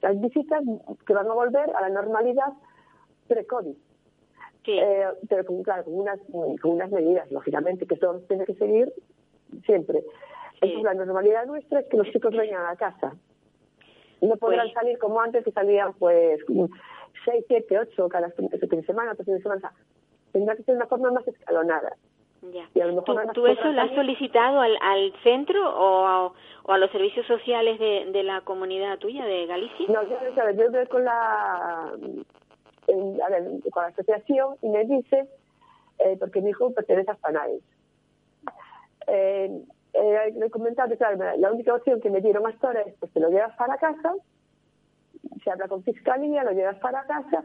[0.02, 0.62] las visitas
[1.06, 2.52] que van a volver a la normalidad
[3.28, 3.74] pre-COVID.
[4.64, 6.18] sí Eh, pero con, claro, con unas,
[6.60, 8.92] con unas medidas, lógicamente, que todos tienen que seguir
[9.64, 10.00] siempre.
[10.00, 10.06] Sí.
[10.62, 13.14] Entonces, la normalidad nuestra es que los chicos vengan a casa.
[14.20, 16.40] No podrán Pues- salir como antes, que salían pues
[17.24, 19.72] seis, siete, ocho cada fin de semana, otro fin de semana.
[20.32, 21.96] Tendrá que ser una forma más escalonada.
[22.52, 26.26] ya y a lo mejor ¿Tú, eso lo has solicitado al, al centro o a,
[26.62, 30.56] o a los servicios sociales de, de la comunidad tuya de Galicia No, yo, ver,
[30.56, 31.92] yo voy con la,
[32.86, 35.28] en- a ver, con la asociación y me dice,
[35.98, 37.62] eh, porque mi hijo pertenece a Spanares.
[39.06, 39.50] Eh,
[39.92, 43.12] eh, le he comentado claro, la única opción que me dieron hasta ahora es pues
[43.12, 44.14] te lo llevas para casa,
[45.42, 47.44] se habla con fiscalía, lo llevas para casa,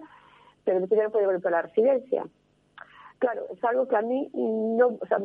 [0.64, 2.26] pero no no puede volver para la residencia.
[3.20, 5.20] Claro, es algo que a mí no, o sea,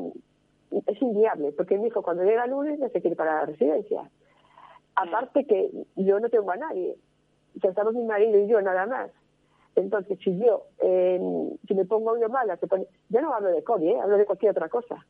[0.86, 4.08] es inviable, porque mi hijo cuando llega el lunes ya se quiere para la residencia.
[4.94, 6.96] Aparte que yo no tengo a nadie,
[7.56, 9.10] o sea, estamos mi marido y yo nada más.
[9.76, 11.20] Entonces, si yo, eh,
[11.66, 14.00] si me pongo yo mala, se pone, yo no hablo de COVID, ¿eh?
[14.00, 15.06] hablo de cualquier otra cosa.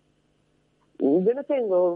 [1.01, 1.93] Yo no tengo,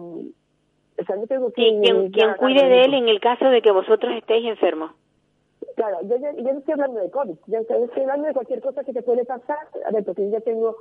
[0.98, 3.70] o sea, no tengo sí, quien, quien cuide de él en el caso de que
[3.70, 4.92] vosotros estéis enfermos.
[5.76, 8.82] Claro, yo, ya- yo no estoy hablando de COVID, yo estoy hablando de cualquier cosa
[8.84, 10.76] que te puede pasar, a ver, porque yo ya tengo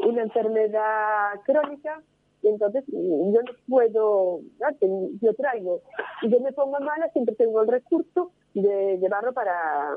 [0.00, 2.02] una enfermedad crónica
[2.42, 4.88] y entonces mm, yo no puedo, ya, te-
[5.20, 5.82] yo traigo,
[6.22, 9.96] y yo me pongo mala, siempre tengo el recurso de llevarlo para,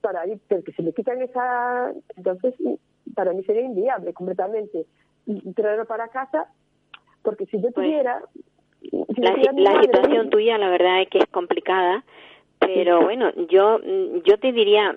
[0.00, 2.74] para ir, pero que se me quitan esa, entonces mm,
[3.14, 4.86] para mí sería inviable completamente.
[5.26, 6.48] Mm, traerlo para casa,
[7.30, 8.22] porque si yo Pues, tuviera...
[8.80, 12.04] si la, tuviera situación tuya la verdad es que es complicada
[12.60, 13.80] pero bueno yo
[14.24, 14.96] yo te diría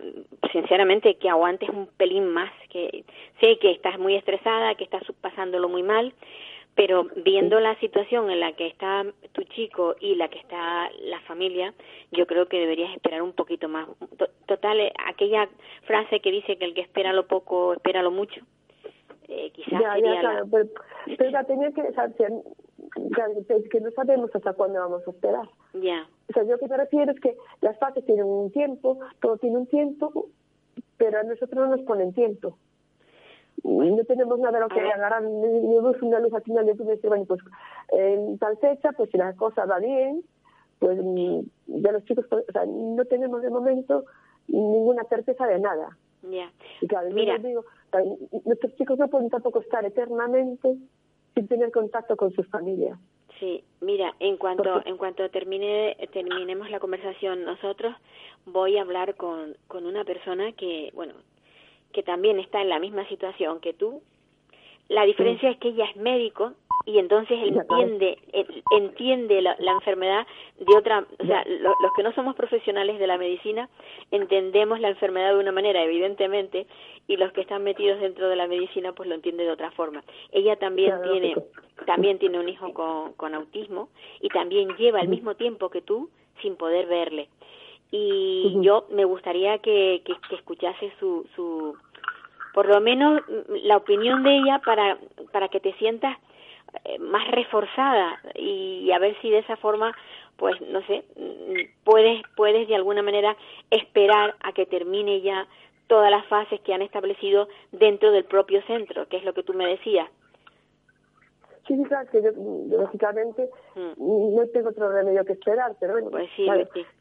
[0.51, 3.03] sinceramente que aguantes un pelín más que
[3.39, 6.13] sé que estás muy estresada que estás pasándolo muy mal
[6.73, 11.19] pero viendo la situación en la que está tu chico y la que está la
[11.27, 11.73] familia,
[12.13, 13.89] yo creo que deberías esperar un poquito más.
[14.17, 15.49] To- Total, eh, aquella
[15.83, 18.39] frase que dice que el que espera lo poco, espera lo mucho,
[19.33, 20.69] eh, quizás Ya, sería ya, la- claro, pero,
[21.17, 25.47] pero la tenía que, o sea, que, no sabemos hasta cuándo vamos a esperar.
[25.73, 26.07] ya.
[26.29, 29.37] O sea, yo lo que me refiero es que las fases tienen un tiempo, todo
[29.37, 30.27] tiene un tiempo,
[30.97, 32.57] pero a nosotros no nos ponen tiempo.
[33.63, 34.93] No tenemos nada a lo que A ver.
[34.93, 37.41] agarrar, ni, luz, una luz al final de túnel y decir, bueno, pues
[37.89, 40.23] en tal fecha, pues si la cosa va bien,
[40.79, 44.05] pues mm, ya los chicos, pues, o sea, no tenemos de momento
[44.47, 45.95] ninguna certeza de nada.
[46.23, 46.51] Ya.
[46.81, 47.33] Y claro, yo Mira.
[47.35, 47.65] les digo,
[48.45, 50.75] nuestros chicos no pueden tampoco estar eternamente
[51.35, 52.97] sin tener contacto con sus familias.
[53.39, 57.95] Sí, mira, en cuanto en cuanto termine terminemos la conversación nosotros
[58.45, 61.13] voy a hablar con con una persona que bueno
[61.91, 64.01] que también está en la misma situación que tú.
[64.87, 66.53] La diferencia es que ella es médico
[66.85, 68.17] y entonces él entiende
[68.71, 70.25] entiende la, enfermedad
[70.59, 73.69] de otra o sea los que no somos profesionales de la medicina
[74.11, 76.67] entendemos la enfermedad de una manera evidentemente
[77.07, 80.03] y los que están metidos dentro de la medicina pues lo entienden de otra forma.
[80.31, 81.35] Ella también tiene
[81.85, 83.89] también tiene un hijo con, con autismo
[84.21, 86.09] y también lleva al mismo tiempo que tú
[86.41, 87.27] sin poder verle.
[87.91, 91.75] Y yo me gustaría que, que, que escuchase su, su
[92.53, 93.21] por lo menos
[93.63, 94.97] la opinión de ella para
[95.31, 96.17] para que te sientas
[96.99, 99.95] más reforzada y a ver si de esa forma
[100.37, 101.03] pues no sé
[101.83, 103.35] puedes puedes de alguna manera
[103.69, 105.47] esperar a que termine ya
[105.87, 109.53] todas las fases que han establecido dentro del propio centro que es lo que tú
[109.53, 110.09] me decías
[111.67, 112.31] Sí, sí, claro, que yo,
[112.75, 114.35] lógicamente, mm.
[114.35, 116.45] no tengo otro remedio que esperar, pero bueno, pues sí,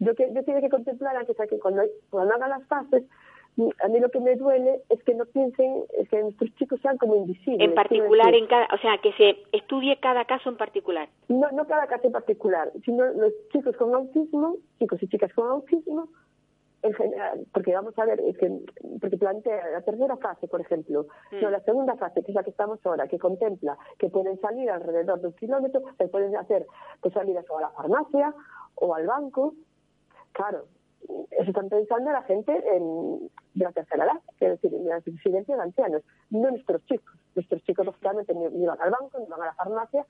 [0.01, 3.05] yo, que, yo tengo que contemplar antes que cuando, cuando hagan las fases,
[3.83, 7.17] a mí lo que me duele es que no piensen que nuestros chicos sean como
[7.17, 7.69] invisibles.
[7.69, 11.09] En particular, en cada, o sea, que se estudie cada caso en particular.
[11.29, 15.49] No, no cada caso en particular, sino los chicos con autismo, chicos y chicas con
[15.49, 16.09] autismo,
[16.83, 18.51] en general, porque vamos a ver, es que,
[19.01, 21.53] porque plantea la tercera fase, por ejemplo, no, mm.
[21.53, 25.21] la segunda fase, que es la que estamos ahora, que contempla que pueden salir alrededor
[25.21, 26.67] de un kilómetro, se pueden hacer
[27.01, 28.35] pues salidas o a la farmacia
[28.77, 29.55] o al banco,
[30.33, 30.65] claro,
[31.31, 35.59] eso están pensando la gente en, de la tercera edad, es decir, en las residencias
[35.59, 37.15] de ancianos, no nuestros chicos.
[37.35, 40.07] Nuestros chicos, lógicamente, ni, van al banco, ni van a la farmacia,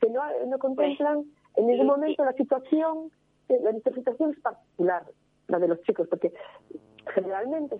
[0.00, 1.24] que no, no contemplan
[1.56, 3.10] en ningún momento la situación,
[3.48, 5.04] la situación es particular,
[5.48, 6.32] la de los chicos, porque
[7.14, 7.76] generalmente,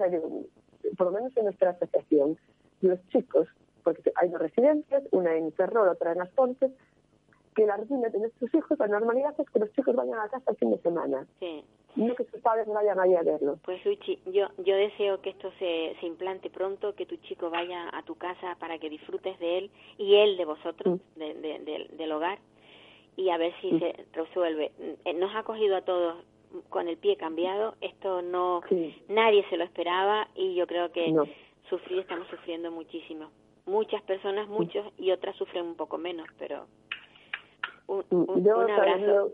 [0.96, 2.38] por lo menos en nuestra asociación,
[2.80, 3.48] los chicos,
[3.83, 6.70] porque hay dos residencias, una en Ferrol, otra en Las Pontes,
[7.55, 10.51] que la rutina de nuestros hijos, la normalidad es que los chicos vayan a casa
[10.51, 11.27] el fin de semana.
[11.40, 11.64] Sí.
[11.97, 13.59] No que sus padres vayan ahí a verlo.
[13.64, 17.88] Pues Luchi, yo, yo deseo que esto se, se implante pronto, que tu chico vaya
[17.93, 21.19] a tu casa para que disfrutes de él y él de vosotros, mm.
[21.19, 22.38] de, de, del hogar,
[23.17, 23.79] y a ver si mm.
[23.79, 24.73] se resuelve.
[25.05, 26.17] Eh, nos ha cogido a todos
[26.69, 28.62] con el pie cambiado, esto no,
[29.09, 31.12] nadie se lo esperaba y yo creo que
[31.69, 33.31] sufrir, estamos sufriendo muchísimo.
[33.67, 36.67] Muchas personas, muchos, y otras sufren un poco menos, pero
[37.87, 39.33] un, un, abrazo.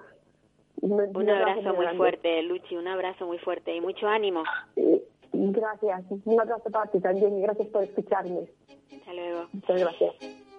[0.80, 4.42] un abrazo muy fuerte, Luchi, un abrazo muy fuerte y mucho ánimo.
[5.32, 8.48] Gracias, un abrazo para ti también y gracias por escucharme.
[8.92, 9.46] Hasta luego.
[9.52, 10.49] Muchas gracias.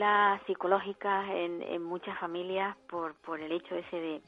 [0.00, 4.22] Secuelas psicológicas en, muchas familias por, el hecho ese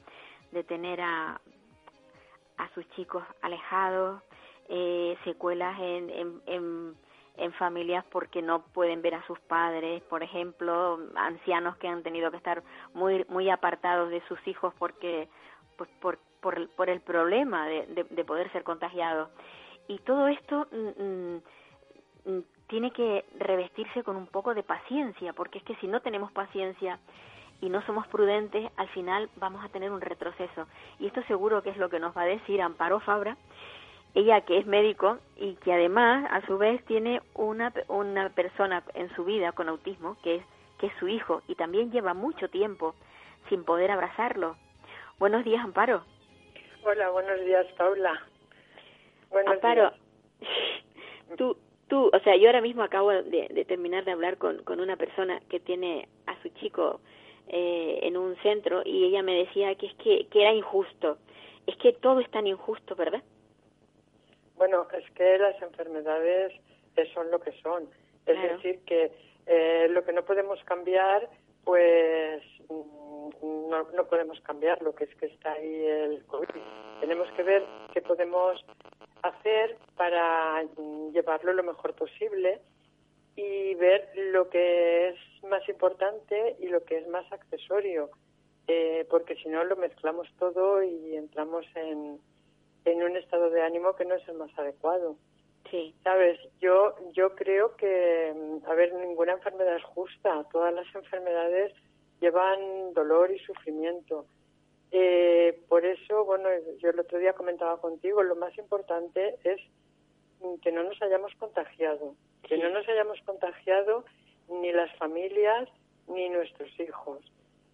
[0.52, 1.40] de, tener a,
[2.58, 4.22] a sus chicos alejados,
[4.68, 6.10] eh, secuelas en,
[6.46, 6.94] en,
[7.38, 12.30] en, familias porque no pueden ver a sus padres, por ejemplo, ancianos que han tenido
[12.30, 15.28] que estar muy, muy apartados de sus hijos porque
[15.78, 19.30] pues, por, por, por el problema de, de, de poder ser contagiados.
[19.88, 25.64] Y todo esto mm, mm, tiene que revestirse con un poco de paciencia, porque es
[25.64, 26.98] que si no tenemos paciencia
[27.60, 30.66] y no somos prudentes, al final vamos a tener un retroceso.
[30.98, 33.36] Y esto seguro que es lo que nos va a decir Amparo Fabra,
[34.14, 39.14] ella que es médico y que además a su vez tiene una, una persona en
[39.16, 40.44] su vida con autismo que es,
[40.78, 42.94] que es su hijo y también lleva mucho tiempo
[43.50, 44.56] sin poder abrazarlo.
[45.18, 46.04] Buenos días, Amparo.
[46.84, 48.18] Hola, buenos días, Paula.
[49.28, 49.92] Buenos Amparo,
[51.36, 51.54] tú,
[51.92, 55.42] tú, o sea, yo ahora mismo acabo de, terminar de hablar con, con, una persona
[55.50, 57.02] que tiene a su chico
[57.48, 61.18] eh, en un centro y ella me decía que es que, que era injusto.
[61.66, 63.22] Es que todo es tan injusto, ¿verdad?
[64.56, 66.54] Bueno, es que las enfermedades
[67.12, 67.86] son lo que son.
[68.24, 69.12] Es decir, que
[69.44, 71.28] eh, lo que no podemos cambiar,
[71.62, 76.48] pues mm, no, no podemos cambiarlo, que es que está ahí el COVID.
[77.00, 77.62] Tenemos que ver
[77.92, 78.64] qué podemos
[79.22, 80.62] hacer para
[81.12, 82.60] llevarlo lo mejor posible
[83.36, 85.16] y ver lo que es
[85.48, 88.10] más importante y lo que es más accesorio,
[88.66, 92.20] eh, porque si no lo mezclamos todo y entramos en,
[92.84, 95.16] en un estado de ánimo que no es el más adecuado.
[95.70, 95.94] Sí.
[96.02, 100.44] Sabes, yo yo creo que, mm, a ver, ninguna enfermedad es justa.
[100.52, 101.72] Todas las enfermedades
[102.20, 104.26] llevan dolor y sufrimiento.
[104.94, 109.58] Eh, por eso, bueno, yo el otro día comentaba contigo, lo más importante es
[110.60, 114.04] que no nos hayamos contagiado, que no nos hayamos contagiado
[114.48, 115.68] ni las familias
[116.08, 117.20] ni nuestros hijos.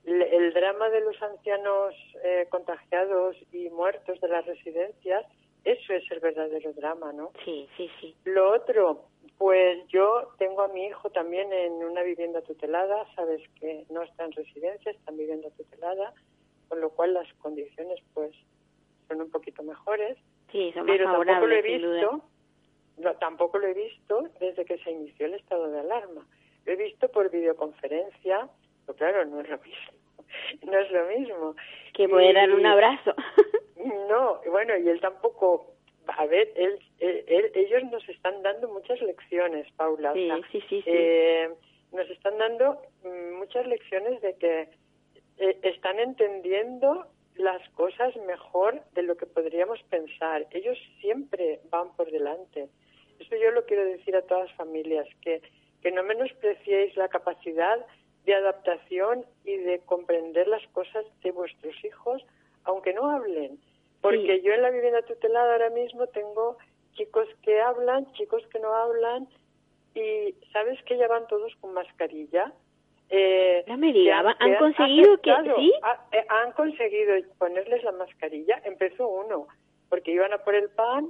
[0.05, 5.27] El drama de los ancianos eh, contagiados y muertos de las residencias,
[5.65, 7.33] eso es el verdadero drama, ¿no?
[7.45, 8.15] Sí, sí, sí.
[8.25, 9.07] Lo otro,
[9.39, 14.25] pues yo tengo a mi hijo también en una vivienda tutelada, sabes que no está
[14.25, 16.15] en residencia, está en vivienda tutelada,
[16.69, 18.33] con lo cual las condiciones pues
[19.09, 20.17] son un poquito mejores,
[20.53, 22.23] Sí, son más pero tampoco lo he visto,
[22.99, 26.27] no, tampoco lo he visto desde que se inició el estado de alarma.
[26.65, 28.49] Lo he visto por videoconferencia,
[28.87, 29.93] pero claro, no es lo mismo,
[30.73, 31.55] no es lo mismo.
[31.95, 33.15] Que puede Y- dar un abrazo.
[34.09, 35.75] no, bueno, y él tampoco.
[36.17, 40.13] A ver, él, él- él- ellos nos están dando muchas lecciones, Paula.
[40.13, 40.85] o Sí, sea, sí, sí, sí.
[40.87, 41.51] eh,
[41.93, 44.71] nos están dando mm, muchas lecciones de que
[45.39, 50.47] eh, están entendiendo las cosas mejor de lo que podríamos pensar.
[50.51, 52.69] Ellos siempre van por delante.
[53.21, 55.41] Eso yo lo quiero decir a todas las familias, que,
[55.83, 57.85] que no menospreciéis la capacidad
[58.25, 62.25] de adaptación y de comprender las cosas de vuestros hijos,
[62.65, 63.59] aunque no hablen.
[64.01, 64.43] Porque Sí.
[64.43, 66.59] yo en la vivienda tutelada ahora mismo tengo
[66.95, 69.29] chicos que hablan, chicos que no hablan,
[69.95, 72.53] y sabes que ya van todos con mascarilla.
[73.11, 75.73] Eh, No me diga, que ¿va- que han conseguido que- sí?
[75.83, 78.61] ha- eh, han conseguido ponerles la mascarilla.
[78.65, 79.47] Empezó uno,
[79.89, 81.09] porque iban a por el pan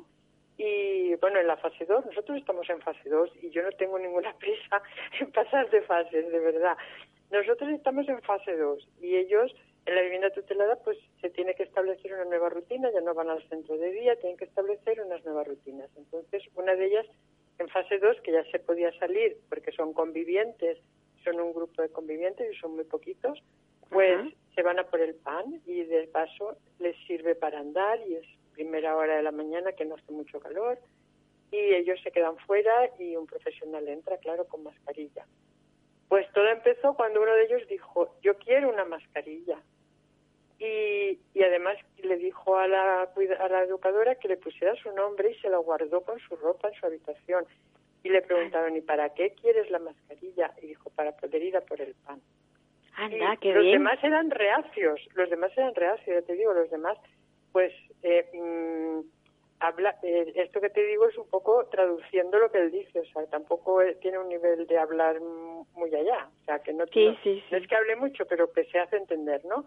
[0.57, 3.99] y, bueno, en la fase 2, nosotros estamos en fase 2 y yo no tengo
[3.99, 4.83] ninguna prisa
[5.21, 6.77] en pasar de fases, de verdad.
[7.31, 9.55] Nosotros estamos en fase 2 y ellos
[9.87, 13.31] en la vivienda tutelada pues se tiene que establecer una nueva rutina, ya no van
[13.31, 15.91] al centro de día, tienen que establecer unas nuevas rutinas.
[15.97, 17.07] Entonces, una de ellas
[17.59, 20.79] en fase 2, que ya se podía salir porque son convivientes,
[21.31, 23.43] son un grupo de convivientes y son muy poquitos,
[23.91, 24.29] pues Ajá.
[24.55, 28.27] se van a por el pan y de paso les sirve para andar y es
[28.53, 30.79] primera hora de la mañana que no hace mucho calor
[31.51, 35.27] y ellos se quedan fuera y un profesional entra, claro, con mascarilla.
[36.09, 39.59] Pues todo empezó cuando uno de ellos dijo, yo quiero una mascarilla.
[40.59, 45.31] Y, y además le dijo a la, a la educadora que le pusiera su nombre
[45.31, 47.47] y se la guardó con su ropa en su habitación.
[48.03, 50.53] Y le preguntaron, ¿y para qué quieres la mascarilla?
[50.63, 52.21] Y dijo, para poder ir a por el pan.
[52.97, 53.79] Anda, qué los bien.
[53.79, 56.99] demás eran reacios, los demás eran reacios, ya te digo, los demás,
[57.53, 57.73] pues,
[58.03, 59.01] eh, mm,
[59.61, 63.05] habla, eh, esto que te digo es un poco traduciendo lo que él dice, o
[63.05, 67.07] sea, tampoco eh, tiene un nivel de hablar muy allá, o sea, que no, Sí,
[67.07, 67.63] no- sí, no sí.
[67.63, 69.65] es que hable mucho, pero que se hace entender, ¿no?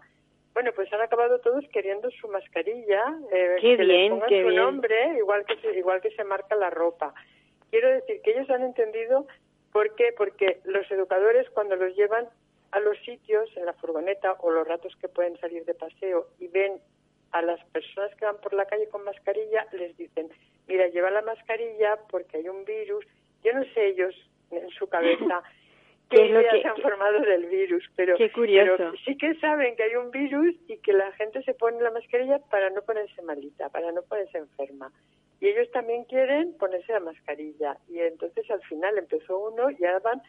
[0.52, 4.42] Bueno, pues han acabado todos queriendo su mascarilla, eh, Qué que le bien, pongan qué
[4.42, 4.60] su bien.
[4.62, 7.14] nombre, igual que se, igual que se marca la ropa.
[7.72, 9.26] Quiero decir que ellos han entendido
[9.72, 12.28] por qué, porque los educadores cuando los llevan
[12.70, 16.48] a los sitios en la furgoneta o los ratos que pueden salir de paseo y
[16.48, 16.82] ven
[17.30, 20.28] a las personas que van por la calle con mascarilla, les dicen,
[20.68, 23.06] mira, lleva la mascarilla porque hay un virus.
[23.42, 24.14] Yo no sé ellos
[24.50, 25.42] en su cabeza
[26.10, 28.74] ¿Qué ideas que- han formado del virus, pero, Qué curioso.
[28.76, 31.90] pero sí que saben que hay un virus y que la gente se pone la
[31.90, 34.92] mascarilla para no ponerse malita, para no ponerse enferma.
[35.40, 37.76] Y ellos también quieren ponerse la mascarilla.
[37.88, 40.22] Y entonces al final empezó uno y ahora van,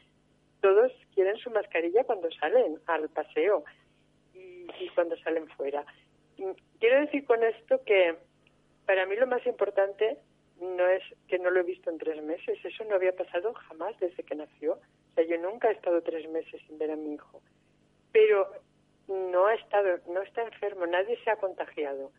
[0.62, 3.64] todos quieren su mascarilla cuando salen al paseo
[4.34, 5.86] y, y cuando salen fuera.
[6.38, 6.46] Y
[6.80, 8.16] Quiero decir con esto que
[8.86, 10.18] para mí lo más importante
[10.60, 13.98] no es que no lo he visto en tres meses, eso no había pasado jamás
[14.00, 14.80] desde que nació.
[15.14, 17.42] O sea, yo nunca he estado tres meses sin ver a mi hijo.
[18.12, 18.48] Pero
[19.08, 22.12] no ha estado, no está enfermo, nadie se ha contagiado.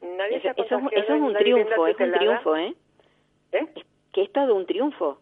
[0.00, 0.88] Nadie Eso, se ha contagiado.
[0.90, 2.74] eso es en un triunfo, es un triunfo, ¿eh?
[3.52, 3.66] ¿Eh?
[4.12, 5.18] Que es todo un triunfo.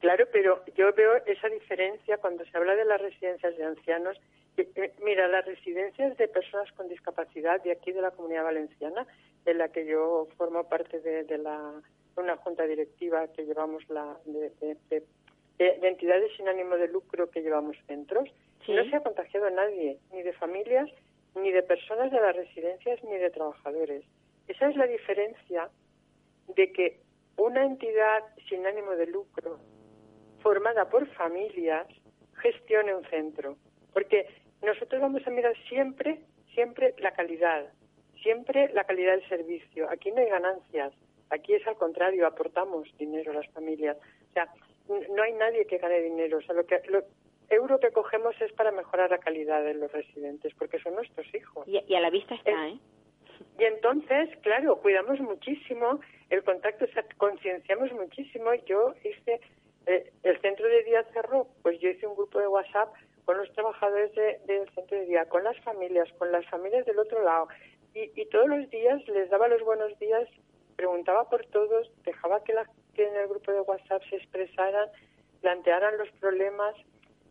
[0.00, 4.20] Claro, pero yo veo esa diferencia cuando se habla de las residencias de ancianos.
[4.56, 9.06] Eh, Mira, las residencias de personas con discapacidad de aquí de la Comunidad Valenciana,
[9.44, 11.72] de la que yo formo parte de, de la
[12.16, 15.04] una junta directiva que llevamos la de, de- de-
[15.58, 18.28] de- de entidades sin ánimo de lucro que llevamos centros,
[18.66, 18.72] Sí.
[18.72, 20.88] no se ha contagiado a nadie, ni de familias,
[21.34, 24.04] ni de personas de las residencias, ni de trabajadores.
[24.48, 25.68] Esa es la diferencia
[26.54, 27.00] de que
[27.36, 29.58] una entidad sin ánimo de lucro
[30.42, 31.86] formada por familias
[32.34, 33.56] gestione un centro.
[33.92, 34.26] Porque
[34.62, 36.20] nosotros vamos a mirar siempre,
[36.54, 37.72] siempre la calidad,
[38.22, 39.88] siempre la calidad del servicio.
[39.90, 40.92] Aquí no hay ganancias,
[41.30, 43.96] aquí es al contrario, aportamos dinero a las familias.
[43.96, 44.48] O sea,
[44.88, 46.38] no hay nadie que gane dinero.
[46.38, 47.02] O sea, lo que lo
[47.52, 51.66] euro que cogemos es para mejorar la calidad de los residentes, porque son nuestros hijos.
[51.68, 52.78] Y, a la vista está, ¿eh?
[53.58, 56.86] Y entonces, claro, cuidamos muchísimo el contacto,
[57.18, 58.54] concienciamos muchísimo.
[58.66, 59.40] Yo hice,
[59.86, 62.92] eh, el centro de día cerró, pues yo hice un grupo de WhatsApp
[63.24, 67.22] con los trabajadores del centro de día, con las familias, con las familias del otro
[67.22, 67.48] lado.
[67.94, 70.28] Y, y todos los días les daba los buenos días,
[70.76, 74.88] preguntaba por todos, dejaba que, la, que en el grupo de WhatsApp se expresaran,
[75.40, 76.74] plantearan los problemas.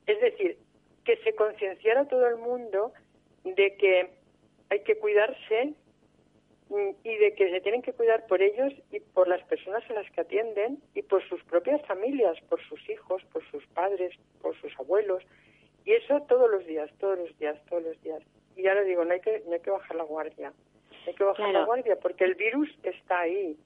[0.07, 0.57] Es decir,
[1.05, 2.93] que se concienciara todo el mundo
[3.43, 4.09] de que
[4.69, 5.73] hay que cuidarse
[7.03, 10.09] y de que se tienen que cuidar por ellos y por las personas a las
[10.11, 14.71] que atienden y por sus propias familias, por sus hijos, por sus padres, por sus
[14.79, 15.23] abuelos.
[15.83, 18.21] Y eso todos los días, todos los días, todos los días.
[18.55, 20.53] Y ya le digo, no hay que, no hay que bajar la guardia.
[21.07, 23.57] Hay que bajar la guardia porque el virus está ahí.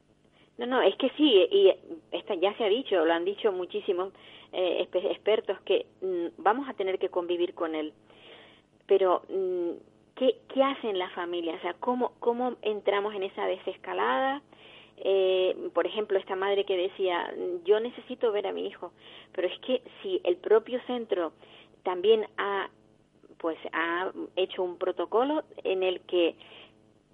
[0.57, 1.73] No, no, es que sí, y
[2.11, 4.13] esta ya se ha dicho, lo han dicho muchísimos
[4.53, 7.93] eh, expertos, que mm, vamos a tener que convivir con él.
[8.87, 9.71] Pero, mm,
[10.15, 11.57] ¿qué, ¿qué hacen las familias?
[11.59, 14.41] O sea, ¿cómo, cómo entramos en esa desescalada?
[14.97, 17.33] Eh, por ejemplo, esta madre que decía,
[17.65, 18.93] yo necesito ver a mi hijo,
[19.33, 21.33] pero es que si el propio centro
[21.83, 22.69] también ha
[23.37, 26.35] pues ha hecho un protocolo en el que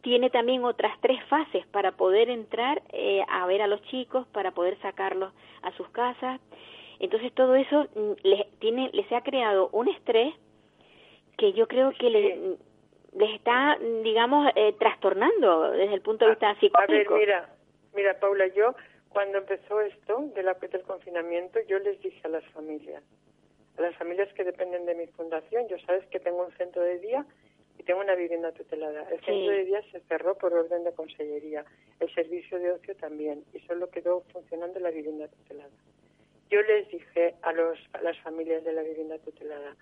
[0.01, 4.51] tiene también otras tres fases para poder entrar eh, a ver a los chicos, para
[4.51, 6.39] poder sacarlos a sus casas.
[6.99, 10.33] Entonces todo eso mm, les tiene les ha creado un estrés
[11.37, 12.39] que yo creo que les,
[13.13, 17.15] les está digamos eh, trastornando desde el punto de vista psicológico.
[17.15, 17.49] A ver, mira,
[17.95, 18.75] mira Paula, yo
[19.09, 23.03] cuando empezó esto de la, del confinamiento, yo les dije a las familias,
[23.77, 25.67] a las familias que dependen de mi fundación.
[25.67, 27.25] Yo sabes que tengo un centro de día
[27.81, 29.09] y tengo una vivienda tutelada.
[29.09, 31.65] El centro de día se cerró por orden de consellería,
[31.99, 35.71] el servicio de ocio también, y solo quedó funcionando la vivienda tutelada.
[36.51, 39.75] Yo les dije a, los, a las familias de la vivienda tutelada,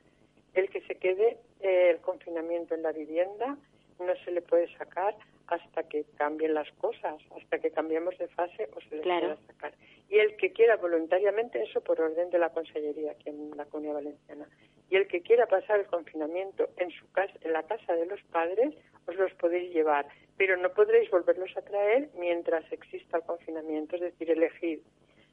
[0.53, 3.57] el que se quede eh, el confinamiento en la vivienda
[3.99, 5.13] no se le puede sacar
[5.51, 9.73] hasta que cambien las cosas, hasta que cambiemos de fase o se les pueda sacar.
[10.09, 13.95] Y el que quiera voluntariamente, eso por orden de la Consellería aquí en la Comunidad
[13.95, 14.47] Valenciana,
[14.89, 18.21] y el que quiera pasar el confinamiento en su casa, en la casa de los
[18.31, 18.73] padres,
[19.07, 24.01] os los podéis llevar, pero no podréis volverlos a traer mientras exista el confinamiento, es
[24.01, 24.81] decir, elegir.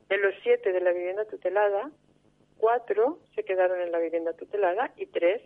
[0.08, 1.90] De los siete de la vivienda tutelada,
[2.58, 5.42] cuatro se quedaron en la vivienda tutelada y tres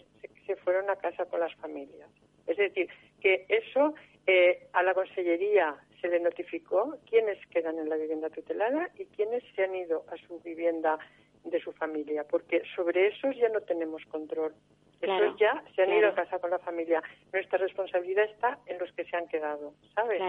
[0.46, 2.10] se fueron a casa con las familias.
[2.46, 2.88] Es decir,
[3.20, 3.94] que eso
[4.26, 9.42] eh, a la Consellería se le notificó quiénes quedan en la vivienda tutelada y quiénes
[9.54, 10.98] se han ido a su vivienda
[11.44, 14.54] de su familia, porque sobre esos ya no tenemos control.
[15.00, 17.02] esos ya se han ido a casa con la familia.
[17.32, 20.20] Nuestra responsabilidad está en los que se han quedado, ¿sabes?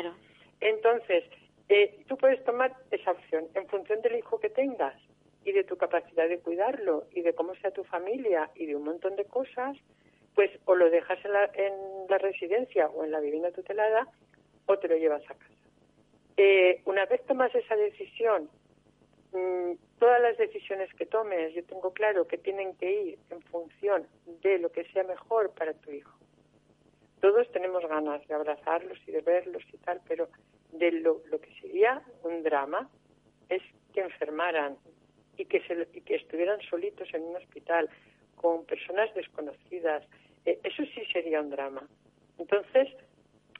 [0.61, 1.25] Entonces,
[1.69, 4.95] eh, tú puedes tomar esa opción en función del hijo que tengas
[5.43, 8.83] y de tu capacidad de cuidarlo y de cómo sea tu familia y de un
[8.83, 9.77] montón de cosas,
[10.35, 11.73] pues o lo dejas en la, en
[12.09, 14.07] la residencia o en la vivienda tutelada
[14.65, 15.51] o te lo llevas a casa.
[16.37, 18.49] Eh, una vez tomas esa decisión,
[19.33, 24.07] mm, todas las decisiones que tomes, yo tengo claro que tienen que ir en función
[24.41, 26.17] de lo que sea mejor para tu hijo.
[27.19, 30.29] Todos tenemos ganas de abrazarlos y de verlos y tal, pero
[30.71, 32.89] de lo, que sería un drama
[33.49, 33.61] es
[33.93, 34.77] que enfermaran
[35.37, 37.89] y que, se, y que estuvieran solitos en un hospital
[38.41, 40.03] con personas desconocidas,
[40.45, 41.87] eh, eso sí sería un drama.
[42.37, 42.87] Entonces,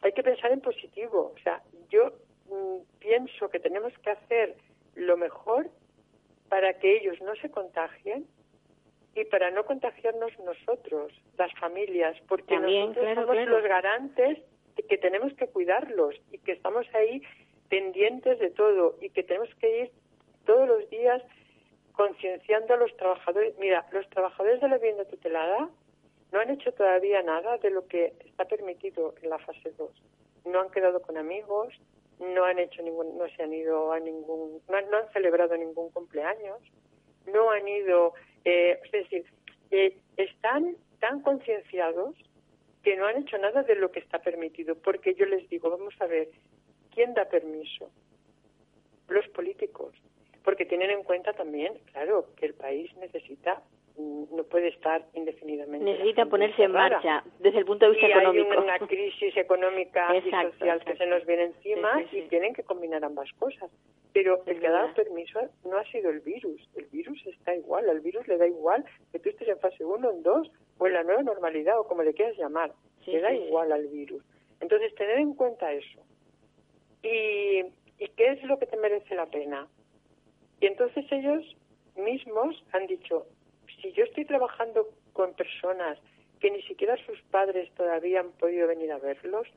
[0.01, 1.33] hay que pensar en positivo.
[1.35, 2.11] O sea, yo
[2.49, 4.55] mm, pienso que tenemos que hacer
[4.95, 5.69] lo mejor
[6.49, 8.25] para que ellos no se contagien
[9.15, 14.39] y para no contagiarnos nosotros, las familias, porque nosotros somos los garantes
[14.75, 17.21] de que tenemos que cuidarlos y que estamos ahí
[17.69, 19.91] pendientes de todo y que tenemos que ir
[20.45, 21.21] todos los días
[21.93, 23.57] concienciando a los trabajadores.
[23.57, 25.69] Mira, los trabajadores de la vivienda tutelada
[26.31, 29.91] no han hecho todavía nada de lo que está permitido en la fase 2.
[30.45, 31.73] No han quedado con amigos,
[32.19, 36.59] no han hecho ningún, no se han ido a ningún, no han, celebrado ningún cumpleaños,
[37.25, 38.13] no han ido,
[38.45, 39.25] eh, es decir,
[39.71, 42.15] eh, están tan concienciados
[42.83, 45.93] que no han hecho nada de lo que está permitido, porque yo les digo, vamos
[45.99, 46.29] a ver,
[46.93, 47.89] ¿quién da permiso?
[49.07, 49.93] Los políticos,
[50.43, 53.61] porque tienen en cuenta también, claro, que el país necesita
[53.97, 55.85] mm, no puede estar indefinidamente.
[55.85, 58.51] Necesita ponerse en marcha desde el punto de vista y económico.
[58.51, 62.17] hay una crisis económica Exacto, y social que se nos viene encima Sí, sí, sí.
[62.19, 63.69] y tienen que combinar ambas cosas.
[64.13, 66.67] Pero el que ha dado permiso no ha sido el virus.
[66.75, 67.89] El virus está igual.
[67.89, 70.93] Al virus le da igual que tú estés en fase 1, en 2 o en
[70.93, 72.73] la nueva normalidad o como le quieras llamar.
[73.05, 74.21] Le da igual al virus.
[74.59, 76.01] Entonces, tener en cuenta eso.
[77.03, 77.63] ¿Y,
[77.99, 79.67] ¿Y qué es lo que te merece la pena?
[80.61, 81.43] Y entonces ellos
[81.97, 83.25] mismos han dicho,
[83.81, 85.97] si yo estoy trabajando con personas
[86.39, 89.47] que ni siquiera sus padres todavía han podido venir a verlos,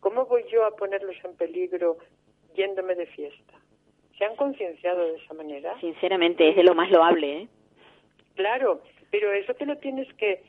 [0.00, 1.98] ¿cómo voy yo a ponerlos en peligro
[2.54, 3.54] yéndome de fiesta?
[4.18, 5.78] ¿Se han concienciado de esa manera?
[5.80, 7.48] Sinceramente, es de lo más loable, ¿eh?
[8.34, 10.42] Claro, pero eso te lo tienes que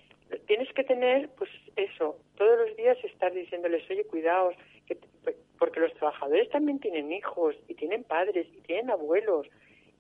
[0.48, 4.56] tienes que tener, pues eso, todos los días estar diciéndoles, oye, cuidaos,
[4.88, 9.48] que te- porque los trabajadores también tienen hijos y tienen padres y tienen abuelos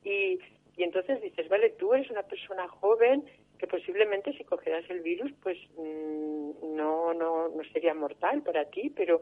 [0.03, 0.39] y,
[0.77, 3.23] y entonces dices, vale, tú eres una persona joven
[3.59, 8.89] que posiblemente si cogieras el virus, pues mm, no, no, no sería mortal para ti,
[8.89, 9.21] pero,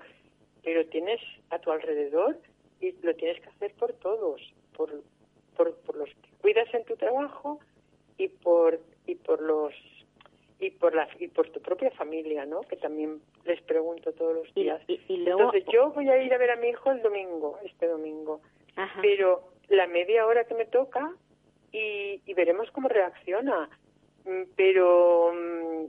[0.64, 1.20] pero tienes
[1.50, 2.38] a tu alrededor
[2.80, 4.42] y lo tienes que hacer por todos,
[4.76, 4.90] por,
[5.56, 7.60] por, por los que cuidas en tu trabajo
[8.18, 9.74] y por y por los
[10.60, 12.62] y por la y por tu propia familia, ¿no?
[12.62, 14.82] Que también les pregunto todos los Y, días.
[14.88, 15.40] y- y luego...
[15.42, 18.42] Entonces yo voy a ir a ver a mi hijo el domingo, este domingo,
[18.76, 19.00] Ajá.
[19.02, 21.14] pero la media hora que me toca
[21.72, 23.70] y, y veremos cómo reacciona.
[24.26, 25.86] Mm, Pero mm,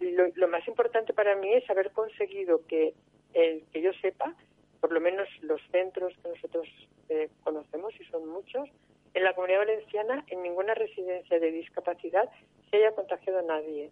[0.00, 2.94] lo, lo más importante para mí es haber conseguido que
[3.32, 4.34] el que yo sepa,
[4.80, 6.66] por lo menos los centros que nosotros
[7.08, 8.68] eh, conocemos y son muchos,
[9.14, 12.28] en la Comunidad Valenciana en ninguna residencia de discapacidad
[12.70, 13.90] se haya contagiado a nadie.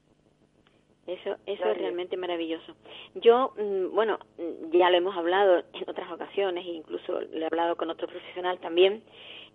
[1.06, 2.74] Eso, eso es realmente maravilloso.
[3.14, 7.46] Yo, mm, bueno, mm, ya lo hemos hablado en otras ocasiones, e incluso lo he
[7.46, 9.02] hablado con otro profesional también,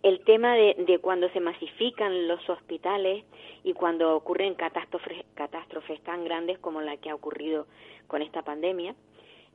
[0.03, 3.25] el tema de, de cuando se masifican los hospitales
[3.63, 7.65] y cuando ocurren catástrofes, catástrofes tan grandes como la que ha ocurrido
[8.07, 8.95] con esta pandemia,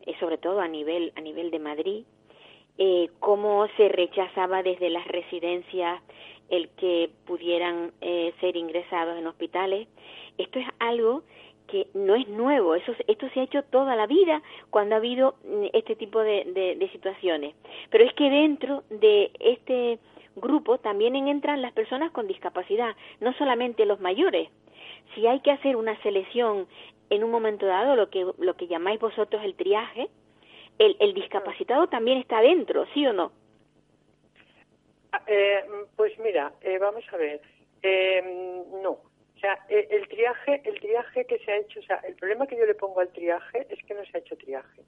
[0.07, 2.05] eh, sobre todo a nivel, a nivel de Madrid,
[2.77, 6.03] eh, cómo se rechazaba desde las residencias
[6.51, 9.89] el que pudieran eh, ser ingresados en hospitales.
[10.37, 11.23] Esto es algo
[11.67, 15.37] que no es nuevo, eso, esto se ha hecho toda la vida cuando ha habido
[15.45, 17.55] mm, este tipo de, situaciones.
[17.91, 19.99] Pero es que dentro de este
[20.37, 24.49] grupo también entran las personas con discapacidad, no solamente los mayores.
[25.15, 26.67] Si hay que hacer una selección
[27.11, 30.09] en un momento dado, lo que, lo que llamáis vosotros el triaje,
[30.79, 33.33] el, el discapacitado también está dentro, ¿sí o no?
[35.13, 37.41] Ah, eh, pues mira, eh, vamos a ver.
[37.83, 38.99] Eh, no.
[39.45, 42.57] Sea, eh, el triaje, el triaje que se ha hecho, o sea, el problema que
[42.57, 44.81] yo le pongo al triaje es que no se ha hecho triaje.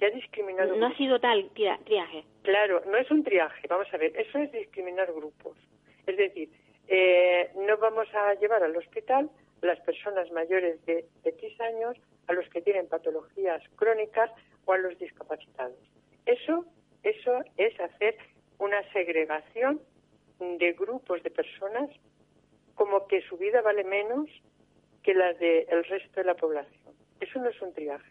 [0.00, 0.74] Se ha discriminado.
[0.74, 2.24] No ha sido tal tria- triaje.
[2.42, 5.56] Claro, no es un triaje, vamos a ver, eso es discriminar grupos.
[6.04, 6.48] Es decir,
[6.88, 9.30] eh, no vamos a llevar al hospital
[9.62, 11.96] a las personas mayores de X años,
[12.26, 14.32] a los que tienen patologías crónicas
[14.64, 15.78] o a los discapacitados.
[16.26, 16.64] Eso,
[17.04, 18.16] eso es hacer
[18.58, 19.80] una segregación
[20.40, 21.88] de grupos de personas
[22.74, 24.28] como que su vida vale menos
[25.02, 26.94] que la del resto de la población.
[27.20, 28.10] Eso no es un triaje.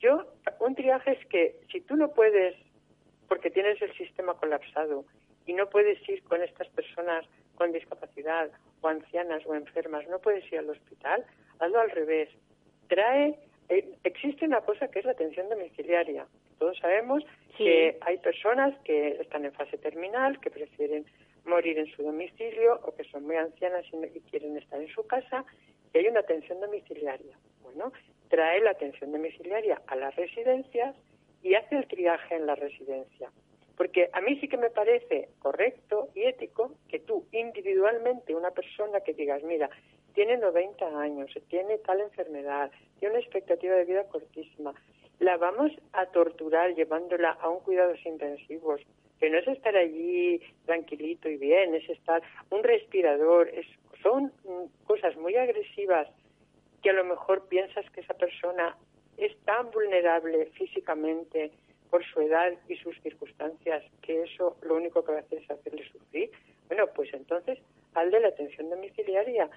[0.00, 0.26] Yo,
[0.60, 2.54] un triaje es que si tú no puedes,
[3.28, 5.04] porque tienes el sistema colapsado,
[5.46, 7.24] y no puedes ir con estas personas
[7.56, 11.24] con discapacidad o ancianas o enfermas, no puedes ir al hospital,
[11.58, 12.28] hazlo al revés.
[12.88, 16.26] Trae, eh, existe una cosa que es la atención domiciliaria.
[16.58, 17.24] Todos sabemos
[17.56, 17.64] Sí.
[17.64, 21.04] que hay personas que están en fase terminal, que prefieren
[21.44, 25.44] morir en su domicilio o que son muy ancianas y, quieren estar en su casa,
[25.92, 27.36] y hay una atención domiciliaria.
[27.62, 27.92] Bueno,
[28.28, 30.96] trae la atención domiciliaria a las residencias
[31.42, 33.30] y hace el triaje en la residencia.
[33.76, 39.00] Porque a mí sí que me parece correcto y ético que tú individualmente, una persona
[39.00, 39.68] que digas, mira,
[40.14, 44.74] tiene 90 años, tiene tal enfermedad, tiene una expectativa de vida cortísima,
[45.18, 48.80] la vamos a torturar llevándola a un cuidados intensivos,
[49.22, 52.20] que no es estar allí tranquilito y bien, es estar
[52.50, 53.64] un respirador, es,
[54.02, 54.32] son
[54.84, 56.08] cosas muy agresivas
[56.82, 58.76] que a lo mejor piensas que esa persona
[59.16, 61.52] es tan vulnerable físicamente
[61.88, 65.48] por su edad y sus circunstancias que eso lo único que va a hacer es
[65.52, 66.28] hacerle sufrir.
[66.66, 67.60] Bueno, pues entonces
[67.94, 69.48] al de la atención domiciliaria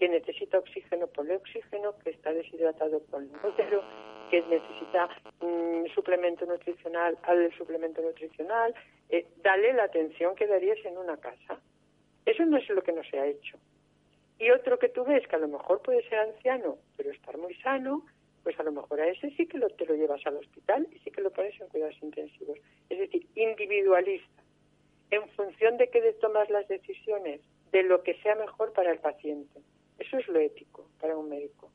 [0.00, 3.84] que necesita oxígeno, ponle oxígeno, que está deshidratado, ponle útero,
[4.30, 8.74] que necesita mm, suplemento nutricional, al el suplemento nutricional,
[9.10, 11.60] eh, dale la atención que darías en una casa.
[12.24, 13.58] Eso no es lo que no se ha hecho.
[14.38, 17.54] Y otro que tú ves que a lo mejor puede ser anciano, pero estar muy
[17.56, 18.06] sano,
[18.42, 21.10] pues a lo mejor a ese sí que te lo llevas al hospital y sí
[21.10, 22.58] que lo pones en cuidados intensivos.
[22.88, 24.42] Es decir, individualista,
[25.10, 29.60] en función de que tomas las decisiones, de lo que sea mejor para el paciente.
[30.00, 31.70] Eso es lo ético para un médico.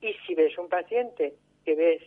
[0.00, 1.34] Y si ves un paciente
[1.64, 2.02] que ves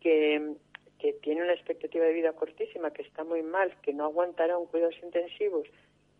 [0.00, 0.54] que,
[0.98, 4.66] que tiene una expectativa de vida cortísima, que está muy mal, que no aguantará un
[4.66, 5.66] cuidados intensivos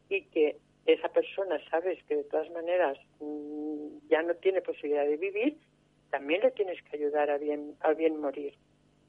[0.08, 0.56] y que
[0.86, 5.58] esa persona sabes que de todas maneras mm, ya no tiene posibilidad de vivir,
[6.10, 8.54] también le tienes que ayudar a bien, a bien morir.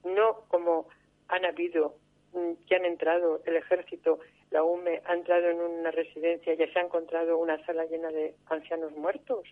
[0.04, 0.88] No como
[1.30, 1.96] han habido
[2.34, 4.20] mm, que han entrado el ejército,
[4.52, 8.36] la UME ha entrado en una residencia y se ha encontrado una sala llena de
[8.48, 9.48] ancianos muertos,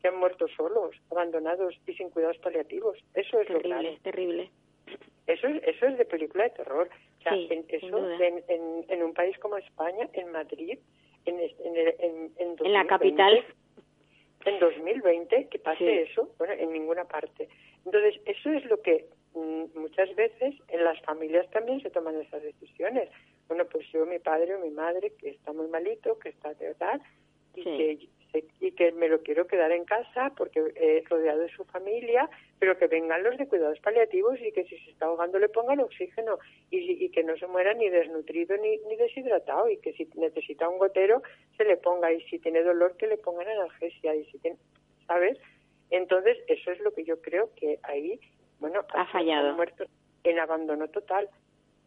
[0.00, 2.98] que han muerto solos, abandonados y sin cuidados paliativos.
[3.14, 3.98] Eso es terrible, lo grave.
[4.02, 4.50] terrible.
[5.26, 6.88] Eso es, eso es de película de terror.
[7.20, 10.78] O sea, Sí, en, eso en, en, en un país como España, en Madrid,
[11.24, 13.44] en, en, la 2020, capital.
[14.44, 16.10] En 2020, que pase Sí.
[16.10, 17.48] eso, bueno, en ninguna parte.
[17.84, 22.42] Entonces, eso es lo que mm, muchas veces en las familias también se toman esas
[22.42, 23.08] decisiones.
[23.52, 26.68] Bueno, pues yo, mi padre o mi madre, que está muy malito, que está de
[26.68, 26.98] edad,
[27.54, 28.08] y, Sí.
[28.32, 32.30] que, y que me lo quiero quedar en casa porque he rodeado de su familia,
[32.58, 35.80] pero que vengan los de cuidados paliativos y que si se está ahogando le pongan
[35.80, 36.38] oxígeno
[36.70, 40.66] y, y que no se muera ni desnutrido ni, ni deshidratado y que si necesita
[40.66, 41.20] un gotero
[41.58, 44.56] se le ponga y si tiene dolor que le pongan analgesia y si tiene,
[45.06, 45.36] ¿sabes?
[45.90, 48.18] Entonces, eso es lo que yo creo que ahí,
[48.60, 49.50] bueno, Ha fallado.
[49.50, 49.84] han muerto
[50.24, 51.28] en abandono total.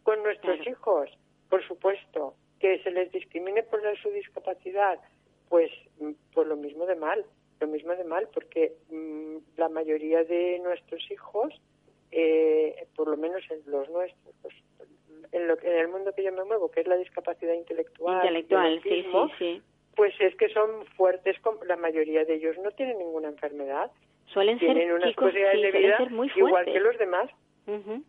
[0.03, 0.69] Con nuestros Claro.
[0.69, 1.09] hijos,
[1.55, 4.99] por supuesto, que se les discrimine por su discapacidad,
[5.47, 7.23] pues, mm, pues lo mismo de mal,
[7.61, 11.53] lo mismo de mal, porque mm, la mayoría de nuestros hijos,
[12.11, 14.53] eh, por lo menos en los nuestros, pues,
[15.31, 18.73] en, lo, en el mundo que yo me muevo, que es la discapacidad intelectual, Intelectual,
[18.73, 19.61] autismo, sí, sí.
[19.95, 21.37] pues es que son fuertes,
[21.67, 23.91] la mayoría de ellos no tienen ninguna enfermedad,
[24.25, 27.29] Suelen ser tienen unas chicos, posibilidades de vida ser muy igual que los demás.
[27.65, 28.03] Ujú.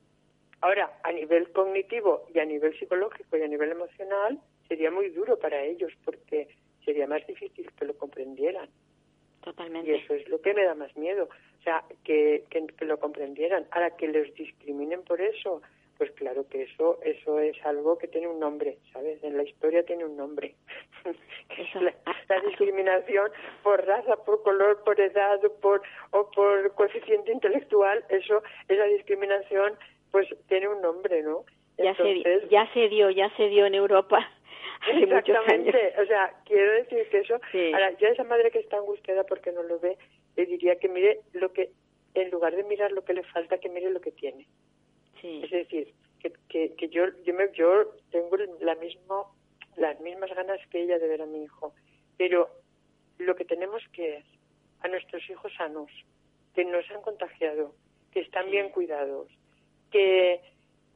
[0.66, 5.38] Ahora, a nivel cognitivo y a nivel psicológico y a nivel emocional, sería muy duro
[5.38, 6.48] para ellos porque
[6.84, 8.68] sería más difícil que lo comprendieran.
[8.68, 9.94] Y Totalmente.
[9.94, 11.28] eso es lo que me da más miedo.
[11.60, 13.64] O sea, que, que, que lo comprendieran.
[13.70, 15.62] Ahora, que les discriminen por eso,
[15.98, 19.22] pues claro que eso eso es algo que tiene un nombre, ¿sabes?
[19.22, 20.56] En la historia tiene un nombre.
[21.74, 21.94] La, la
[22.36, 23.30] a su- discriminación
[23.62, 29.78] por raza, por color, por edad o por, o por coeficiente intelectual, eso, esa discriminación,
[30.16, 31.44] pues tiene un nombre, ¿no?
[31.76, 34.18] Ya se, Entonces, ya se dio, ya se dio en Europa
[34.80, 35.66] hace muchos años.
[35.66, 37.70] Exactamente, o sea, quiero decir que eso, Sí.
[37.74, 39.98] ahora, yo a esa madre que está angustiada porque no lo ve,
[40.36, 41.70] le diría que mire lo que,
[42.14, 44.46] en lugar de mirar lo que le falta, que mire lo que tiene.
[45.20, 45.42] Sí.
[45.44, 49.36] Es decir, que, que, que yo, yo, me, yo tengo la mismo,
[49.76, 51.74] las mismas ganas que ella de ver a mi hijo,
[52.16, 52.48] pero
[53.18, 54.24] lo que tenemos que es
[54.80, 55.90] a nuestros hijos sanos,
[56.54, 57.74] que no se han contagiado,
[58.12, 59.28] que están bien cuidados,
[59.90, 60.40] que,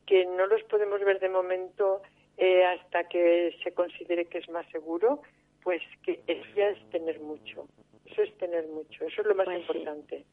[0.06, 2.02] que no los podemos ver de momento
[2.36, 5.22] eh, hasta que se considere que es más seguro,
[5.62, 7.66] pues que eso ya es tener mucho.
[8.06, 9.62] Eso es tener mucho, eso es lo más Pues sí.
[9.78, 10.24] importante.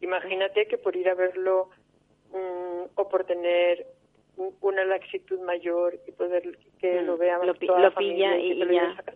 [0.00, 1.70] Imagínate que por ir a verlo
[2.32, 3.86] mm, o por tener
[4.36, 8.30] un- una laxitud mayor y poder que Mm, lo vea lo toda lo la familia
[8.30, 8.90] pilla que y- te y lo ya.
[8.90, 9.12] a casa.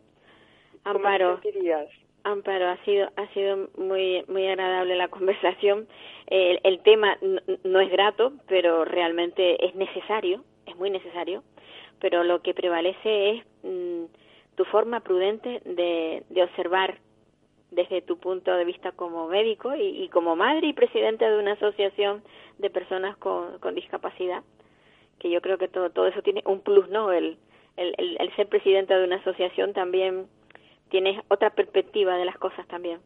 [0.84, 1.88] ¿Cómo Amparo, te sentirías?
[2.24, 5.88] Amparo, ha sido, ha sido muy, muy agradable la conversación.
[6.26, 11.42] El, el tema no, no es grato, pero realmente es necesario, es muy necesario.
[12.00, 14.04] Pero lo que prevalece es mm,
[14.54, 16.98] tu forma prudente de, de observar
[17.70, 21.52] desde tu punto de vista como médico y, y como madre y presidenta de una
[21.52, 22.22] asociación
[22.58, 24.42] de personas con, con discapacidad,
[25.18, 27.12] que yo creo que todo, todo eso tiene un plus, ¿no?
[27.12, 27.36] El,
[27.76, 30.26] el, el ser presidenta de una asociación también
[30.90, 33.00] tienes otra perspectiva de las cosas también.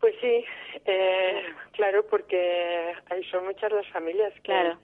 [0.00, 0.44] Pues sí,
[0.86, 1.42] eh,
[1.72, 4.78] claro, porque ahí son muchas las familias que Claro.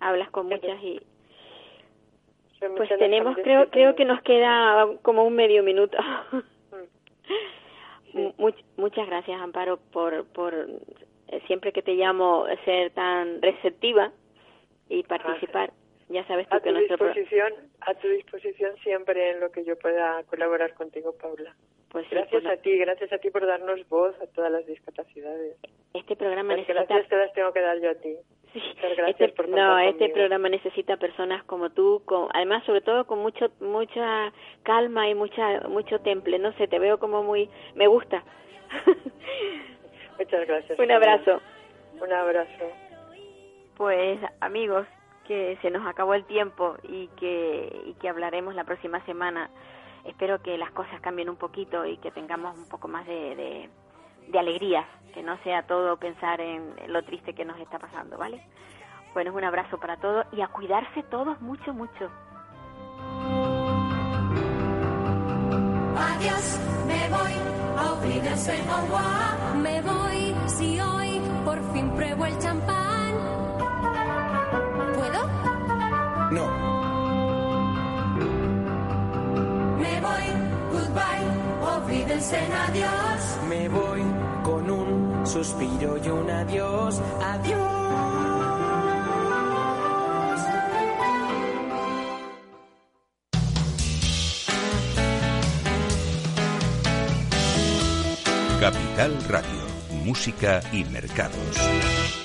[0.00, 1.00] Hablas con muchas y
[2.58, 5.96] son pues muchas tenemos creo creo tienen- que nos queda como un medio minuto.
[8.12, 8.30] Sí.
[8.36, 14.12] Much- muchas gracias Amparo por por eh, siempre que te llamo ser tan receptiva
[14.90, 15.72] y participar.
[16.12, 19.50] Ya sabes tú a que tu nuestro pro- disposición, a tu disposición siempre en lo
[19.50, 21.54] que yo pueda colaborar contigo, Paula.
[21.90, 24.66] pues sí, Gracias pues a ti, gracias a ti por darnos voz a todas las
[24.66, 25.56] discapacidades.
[25.94, 28.16] este programa Las necesita gracias te las tengo que dar yo a ti.
[28.52, 30.14] Sí, Muchas gracias este, por no, este conmigo.
[30.14, 34.30] programa necesita personas como tú, con, además sobre todo con mucho mucha
[34.62, 36.38] calma y mucha mucho temple.
[36.38, 38.22] No sé, te veo como muy, me gusta.
[40.18, 40.78] Muchas gracias.
[40.78, 41.40] Un abrazo.
[42.00, 42.70] Un abrazo.
[43.76, 44.86] Pues amigos,
[45.32, 49.48] que se nos acabó el tiempo y que, y que hablaremos la próxima semana.
[50.04, 53.70] Espero que las cosas cambien un poquito y que tengamos un poco más de, de,
[54.28, 58.44] de que no sea todo pensar en lo triste que nos está pasando, ¿vale?
[59.14, 62.10] Bueno, un abrazo para todos y a cuidarse todos mucho, mucho.
[65.96, 67.32] Adiós, me voy,
[67.78, 67.94] a
[69.56, 72.61] Me voy, si hoy por fin pruebo el champán.
[76.32, 76.46] No.
[79.82, 80.26] Me voy,
[80.72, 81.26] goodbye,
[81.76, 83.38] olvídense en adiós.
[83.50, 84.02] Me voy
[84.42, 87.82] con un suspiro y un adiós, adiós.
[98.58, 99.66] Capital Radio,
[100.04, 102.21] Música y Mercados.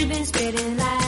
[0.00, 0.99] you've been spitting like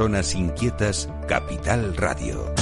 [0.00, 2.59] personas inquietas, Capital Radio.